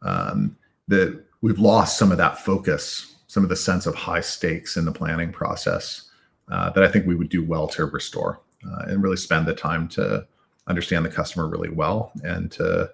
Um, 0.02 0.56
that 0.88 1.24
we've 1.42 1.60
lost 1.60 1.96
some 1.96 2.10
of 2.10 2.18
that 2.18 2.38
focus, 2.38 3.16
some 3.28 3.44
of 3.44 3.48
the 3.48 3.56
sense 3.56 3.86
of 3.86 3.94
high 3.94 4.20
stakes 4.20 4.76
in 4.76 4.84
the 4.84 4.92
planning 4.92 5.32
process 5.32 6.10
uh, 6.52 6.68
that 6.70 6.84
I 6.84 6.88
think 6.88 7.06
we 7.06 7.14
would 7.14 7.30
do 7.30 7.42
well 7.42 7.66
to 7.68 7.86
restore 7.86 8.40
uh, 8.66 8.84
and 8.86 9.02
really 9.02 9.16
spend 9.16 9.46
the 9.46 9.54
time 9.54 9.88
to 9.88 10.26
understand 10.66 11.04
the 11.04 11.08
customer 11.08 11.48
really 11.48 11.70
well 11.70 12.12
and 12.22 12.52
to 12.52 12.90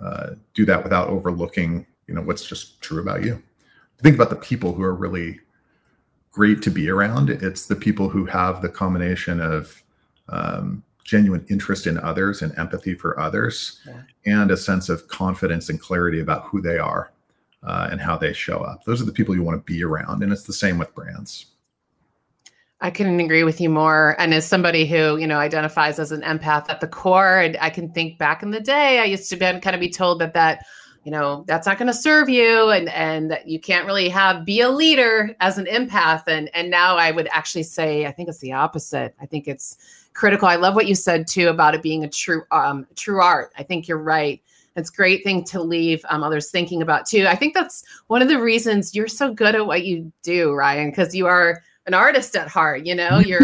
uh, 0.00 0.30
do 0.54 0.64
that 0.64 0.84
without 0.84 1.08
overlooking, 1.08 1.86
you 2.06 2.14
know, 2.14 2.22
what's 2.22 2.46
just 2.46 2.80
true 2.80 3.02
about 3.02 3.24
you. 3.24 3.42
Think 4.00 4.14
about 4.14 4.30
the 4.30 4.36
people 4.36 4.72
who 4.72 4.84
are 4.84 4.94
really 4.94 5.40
great 6.30 6.62
to 6.62 6.70
be 6.70 6.88
around. 6.88 7.30
It's 7.30 7.66
the 7.66 7.74
people 7.74 8.08
who 8.08 8.26
have 8.26 8.62
the 8.62 8.68
combination 8.68 9.40
of 9.40 9.82
um, 10.28 10.84
genuine 11.02 11.44
interest 11.50 11.88
in 11.88 11.98
others 11.98 12.42
and 12.42 12.56
empathy 12.56 12.94
for 12.94 13.18
others, 13.18 13.80
yeah. 13.84 14.02
and 14.24 14.52
a 14.52 14.56
sense 14.56 14.88
of 14.88 15.08
confidence 15.08 15.68
and 15.68 15.80
clarity 15.80 16.20
about 16.20 16.44
who 16.44 16.60
they 16.60 16.78
are 16.78 17.10
uh, 17.64 17.88
and 17.90 18.00
how 18.00 18.16
they 18.16 18.32
show 18.32 18.58
up. 18.58 18.84
Those 18.84 19.02
are 19.02 19.06
the 19.06 19.12
people 19.12 19.34
you 19.34 19.42
want 19.42 19.58
to 19.58 19.72
be 19.72 19.82
around, 19.82 20.22
and 20.22 20.32
it's 20.32 20.44
the 20.44 20.52
same 20.52 20.78
with 20.78 20.94
brands. 20.94 21.46
I 22.82 22.90
couldn't 22.90 23.20
agree 23.20 23.44
with 23.44 23.60
you 23.60 23.68
more. 23.68 24.16
And 24.18 24.32
as 24.32 24.46
somebody 24.46 24.86
who, 24.86 25.18
you 25.18 25.26
know, 25.26 25.38
identifies 25.38 25.98
as 25.98 26.12
an 26.12 26.22
empath 26.22 26.70
at 26.70 26.80
the 26.80 26.88
core, 26.88 27.38
and 27.38 27.58
I 27.60 27.68
can 27.68 27.92
think 27.92 28.18
back 28.18 28.42
in 28.42 28.50
the 28.50 28.60
day, 28.60 29.00
I 29.00 29.04
used 29.04 29.28
to 29.30 29.36
be, 29.36 29.44
kind 29.60 29.74
of 29.74 29.80
be 29.80 29.90
told 29.90 30.20
that 30.20 30.32
that, 30.32 30.64
you 31.04 31.10
know, 31.10 31.44
that's 31.46 31.66
not 31.66 31.78
going 31.78 31.88
to 31.88 31.94
serve 31.94 32.28
you, 32.28 32.70
and 32.70 32.88
and 32.90 33.30
that 33.30 33.48
you 33.48 33.58
can't 33.58 33.86
really 33.86 34.08
have 34.08 34.44
be 34.44 34.60
a 34.60 34.68
leader 34.70 35.34
as 35.40 35.58
an 35.58 35.66
empath. 35.66 36.24
And 36.26 36.50
and 36.54 36.70
now 36.70 36.96
I 36.96 37.10
would 37.10 37.28
actually 37.32 37.62
say 37.64 38.06
I 38.06 38.12
think 38.12 38.28
it's 38.28 38.40
the 38.40 38.52
opposite. 38.52 39.14
I 39.20 39.26
think 39.26 39.48
it's 39.48 39.78
critical. 40.12 40.48
I 40.48 40.56
love 40.56 40.74
what 40.74 40.86
you 40.86 40.94
said 40.94 41.26
too 41.26 41.48
about 41.48 41.74
it 41.74 41.82
being 41.82 42.04
a 42.04 42.08
true 42.08 42.42
um, 42.50 42.86
true 42.96 43.22
art. 43.22 43.52
I 43.56 43.62
think 43.62 43.88
you're 43.88 43.98
right. 43.98 44.42
It's 44.76 44.90
a 44.90 44.92
great 44.92 45.24
thing 45.24 45.44
to 45.44 45.62
leave 45.62 46.04
um, 46.08 46.22
others 46.22 46.50
thinking 46.50 46.80
about 46.80 47.06
too. 47.06 47.26
I 47.26 47.34
think 47.34 47.54
that's 47.54 47.82
one 48.06 48.22
of 48.22 48.28
the 48.28 48.40
reasons 48.40 48.94
you're 48.94 49.08
so 49.08 49.32
good 49.32 49.54
at 49.54 49.66
what 49.66 49.84
you 49.84 50.12
do, 50.22 50.52
Ryan, 50.52 50.90
because 50.90 51.14
you 51.14 51.26
are 51.26 51.62
an 51.86 51.94
artist 51.94 52.36
at 52.36 52.48
heart 52.48 52.84
you 52.86 52.94
know 52.94 53.18
you're 53.18 53.40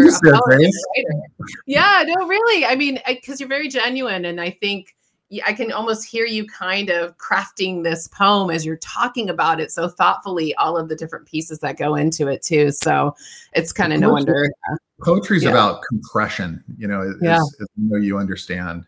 yeah 1.65 2.03
no 2.05 2.27
really 2.27 2.65
i 2.65 2.75
mean 2.75 2.99
because 3.07 3.39
you're 3.39 3.49
very 3.49 3.67
genuine 3.67 4.25
and 4.25 4.39
i 4.39 4.49
think 4.49 4.95
I 5.45 5.51
can 5.51 5.73
almost 5.73 6.07
hear 6.07 6.25
you 6.25 6.47
kind 6.47 6.89
of 6.89 7.17
crafting 7.17 7.83
this 7.83 8.07
poem 8.07 8.49
as 8.49 8.65
you're 8.65 8.77
talking 8.77 9.29
about 9.29 9.59
it 9.59 9.71
so 9.71 9.89
thoughtfully, 9.89 10.55
all 10.55 10.77
of 10.77 10.87
the 10.87 10.95
different 10.95 11.25
pieces 11.27 11.59
that 11.59 11.77
go 11.77 11.95
into 11.95 12.27
it 12.27 12.41
too. 12.41 12.71
So 12.71 13.13
it's 13.51 13.73
kind 13.73 13.91
of 13.91 13.99
no 13.99 14.11
wonder. 14.11 14.49
Uh, 14.71 14.77
poetry 15.03 15.37
is 15.37 15.43
yeah. 15.43 15.49
about 15.49 15.81
compression, 15.89 16.63
you 16.77 16.87
know, 16.87 17.13
yeah. 17.21 17.35
as, 17.35 17.57
as 17.59 17.67
you 17.75 17.89
know 17.89 17.97
you 17.97 18.17
understand. 18.17 18.85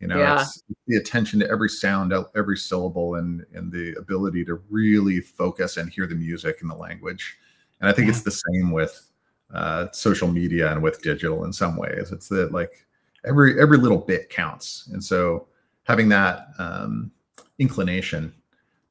You 0.00 0.08
know, 0.08 0.18
yeah. 0.18 0.42
it's 0.42 0.62
the 0.88 0.96
attention 0.96 1.40
to 1.40 1.50
every 1.50 1.70
sound, 1.70 2.12
every 2.34 2.56
syllable, 2.56 3.14
and 3.14 3.46
and 3.54 3.72
the 3.72 3.94
ability 3.96 4.44
to 4.46 4.60
really 4.68 5.20
focus 5.20 5.76
and 5.76 5.88
hear 5.88 6.06
the 6.06 6.16
music 6.16 6.58
and 6.60 6.70
the 6.70 6.74
language. 6.74 7.38
And 7.80 7.88
I 7.88 7.92
think 7.92 8.06
yeah. 8.06 8.12
it's 8.12 8.22
the 8.22 8.30
same 8.30 8.70
with 8.70 9.10
uh, 9.52 9.86
social 9.92 10.28
media 10.28 10.72
and 10.72 10.82
with 10.82 11.02
digital 11.02 11.44
in 11.44 11.52
some 11.52 11.76
ways. 11.76 12.10
It's 12.12 12.28
that 12.28 12.52
like 12.52 12.86
every 13.24 13.60
every 13.60 13.78
little 13.78 13.98
bit 13.98 14.30
counts, 14.30 14.88
and 14.92 15.02
so 15.02 15.48
having 15.84 16.08
that 16.08 16.48
um, 16.58 17.10
inclination 17.58 18.34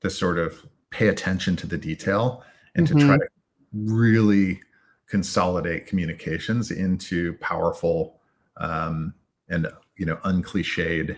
to 0.02 0.10
sort 0.10 0.38
of 0.38 0.66
pay 0.92 1.08
attention 1.10 1.56
to 1.58 1.68
the 1.68 1.78
detail 1.78 2.44
and 2.76 2.88
mm-hmm. 2.88 3.00
to 3.00 3.06
try 3.06 3.16
mm-hmm. 3.18 3.88
to 3.88 3.94
really 3.94 4.62
consolidate 5.08 5.88
communications 5.88 6.72
into 6.72 7.34
powerful 7.36 8.20
um, 8.58 9.14
and 9.50 9.68
you 9.98 10.06
know 10.06 10.16
uncliched 10.26 11.18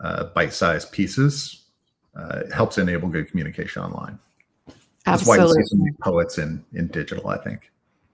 uh, 0.00 0.24
bite-sized 0.24 0.92
pieces 0.92 1.64
uh, 2.16 2.42
helps 2.54 2.78
enable 2.78 3.08
good 3.08 3.28
communication 3.28 3.82
online. 3.82 4.18
Absolutely. 5.08 5.46
That's 5.46 5.54
why 5.54 5.60
you 5.60 5.64
see 5.64 5.70
so 5.70 5.76
many 5.76 5.96
poets 6.02 6.38
in 6.38 6.64
in 6.74 6.88
digital. 6.88 7.28
I 7.28 7.38
think. 7.38 7.70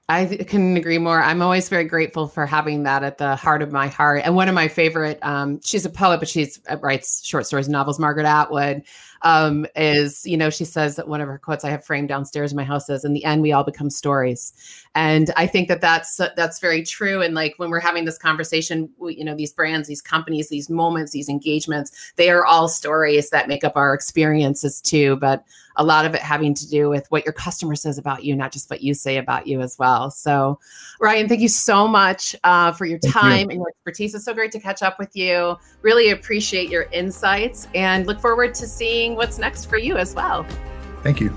I 0.09 0.27
couldn't 0.27 0.77
agree 0.77 0.99
more. 0.99 1.23
I'm 1.23 1.41
always 1.41 1.71
very 1.71 1.85
grateful 1.85 2.29
for 2.29 2.45
having 2.45 2.83
that 2.83 3.03
at 3.03 3.17
the 3.17 3.37
heart 3.37 3.63
of 3.63 3.73
my 3.73 3.89
heart. 3.89 4.21
And 4.25 4.37
one 4.37 4.51
of 4.51 4.55
my 4.55 4.69
favorite, 4.69 5.19
um, 5.23 5.63
she's 5.65 5.87
a 5.87 5.91
poet, 5.91 6.19
but 6.19 6.29
she's 6.29 6.61
uh, 6.69 6.77
writes 6.83 7.25
short 7.25 7.47
stories, 7.47 7.67
and 7.67 7.73
novels. 7.73 7.99
Margaret 7.99 8.27
Atwood. 8.27 8.83
Um, 9.25 9.67
is, 9.75 10.25
you 10.27 10.37
know, 10.37 10.51
she 10.51 10.65
says 10.65 10.97
that 10.97 11.09
one 11.09 11.21
of 11.21 11.29
her 11.29 11.39
quotes 11.39 11.65
I 11.65 11.71
have 11.71 11.85
framed 11.85 12.09
downstairs 12.09 12.53
in 12.53 12.57
my 12.57 12.65
house 12.65 12.89
is, 12.91 13.05
"In 13.05 13.15
the 13.15 13.25
end, 13.25 13.43
we 13.43 13.53
all 13.53 13.65
become 13.65 13.91
stories," 13.91 14.53
and 14.95 15.31
I 15.37 15.47
think 15.47 15.69
that 15.69 15.81
that's 15.81 16.21
that's 16.37 16.61
very 16.61 16.83
true. 16.83 17.23
And 17.23 17.35
like 17.35 17.55
when 17.57 17.71
we're 17.71 17.81
having 17.81 18.05
this 18.05 18.19
conversation, 18.19 18.91
we, 18.99 19.17
you 19.17 19.25
know, 19.25 19.35
these 19.35 19.53
brands, 19.53 19.89
these 19.89 20.03
companies, 20.03 20.51
these 20.51 20.69
moments, 20.69 21.13
these 21.13 21.29
engagements, 21.29 22.13
they 22.17 22.31
are 22.31 22.45
all 22.45 22.69
stories 22.69 23.31
that 23.31 23.49
make 23.49 23.65
up 23.65 23.77
our 23.77 23.95
experiences 23.95 24.81
too. 24.81 25.17
But 25.17 25.45
a 25.77 25.85
lot 25.85 26.07
of 26.07 26.15
it 26.15 26.21
having 26.21 26.55
to 26.55 26.69
do 26.69 26.89
with 26.89 27.11
what 27.11 27.25
your 27.25 27.33
customer 27.33 27.75
says 27.75 27.99
about 27.99 28.25
you, 28.25 28.37
not 28.37 28.53
just 28.53 28.71
what 28.71 28.83
you 28.83 28.95
say 28.95 29.17
about 29.17 29.47
you 29.47 29.61
as 29.61 29.77
well. 29.79 30.11
So, 30.11 30.59
Ryan, 31.01 31.29
thank 31.29 31.41
you 31.41 31.49
so 31.49 31.89
much 31.89 32.37
uh, 32.45 32.73
for 32.73 32.85
your 32.85 32.99
thank 33.01 33.15
time 33.15 33.39
you. 33.39 33.51
and 33.51 33.53
your 33.55 33.69
expertise. 33.71 34.15
It's 34.15 34.25
so 34.25 34.35
great 34.35 34.53
to 34.53 34.61
catch 34.61 34.83
up 34.83 34.99
with 34.99 35.17
you. 35.17 35.57
Really 35.83 36.11
appreciate 36.11 36.69
your 36.69 36.85
insights 36.93 37.67
and 37.75 38.07
look 38.07 38.21
forward 38.21 38.55
to 38.55 38.67
seeing 38.67 39.14
what's 39.15 39.39
next 39.39 39.67
for 39.67 39.79
you 39.79 39.97
as 39.97 40.15
well. 40.15 40.47
Thank 41.03 41.21
you. 41.21 41.37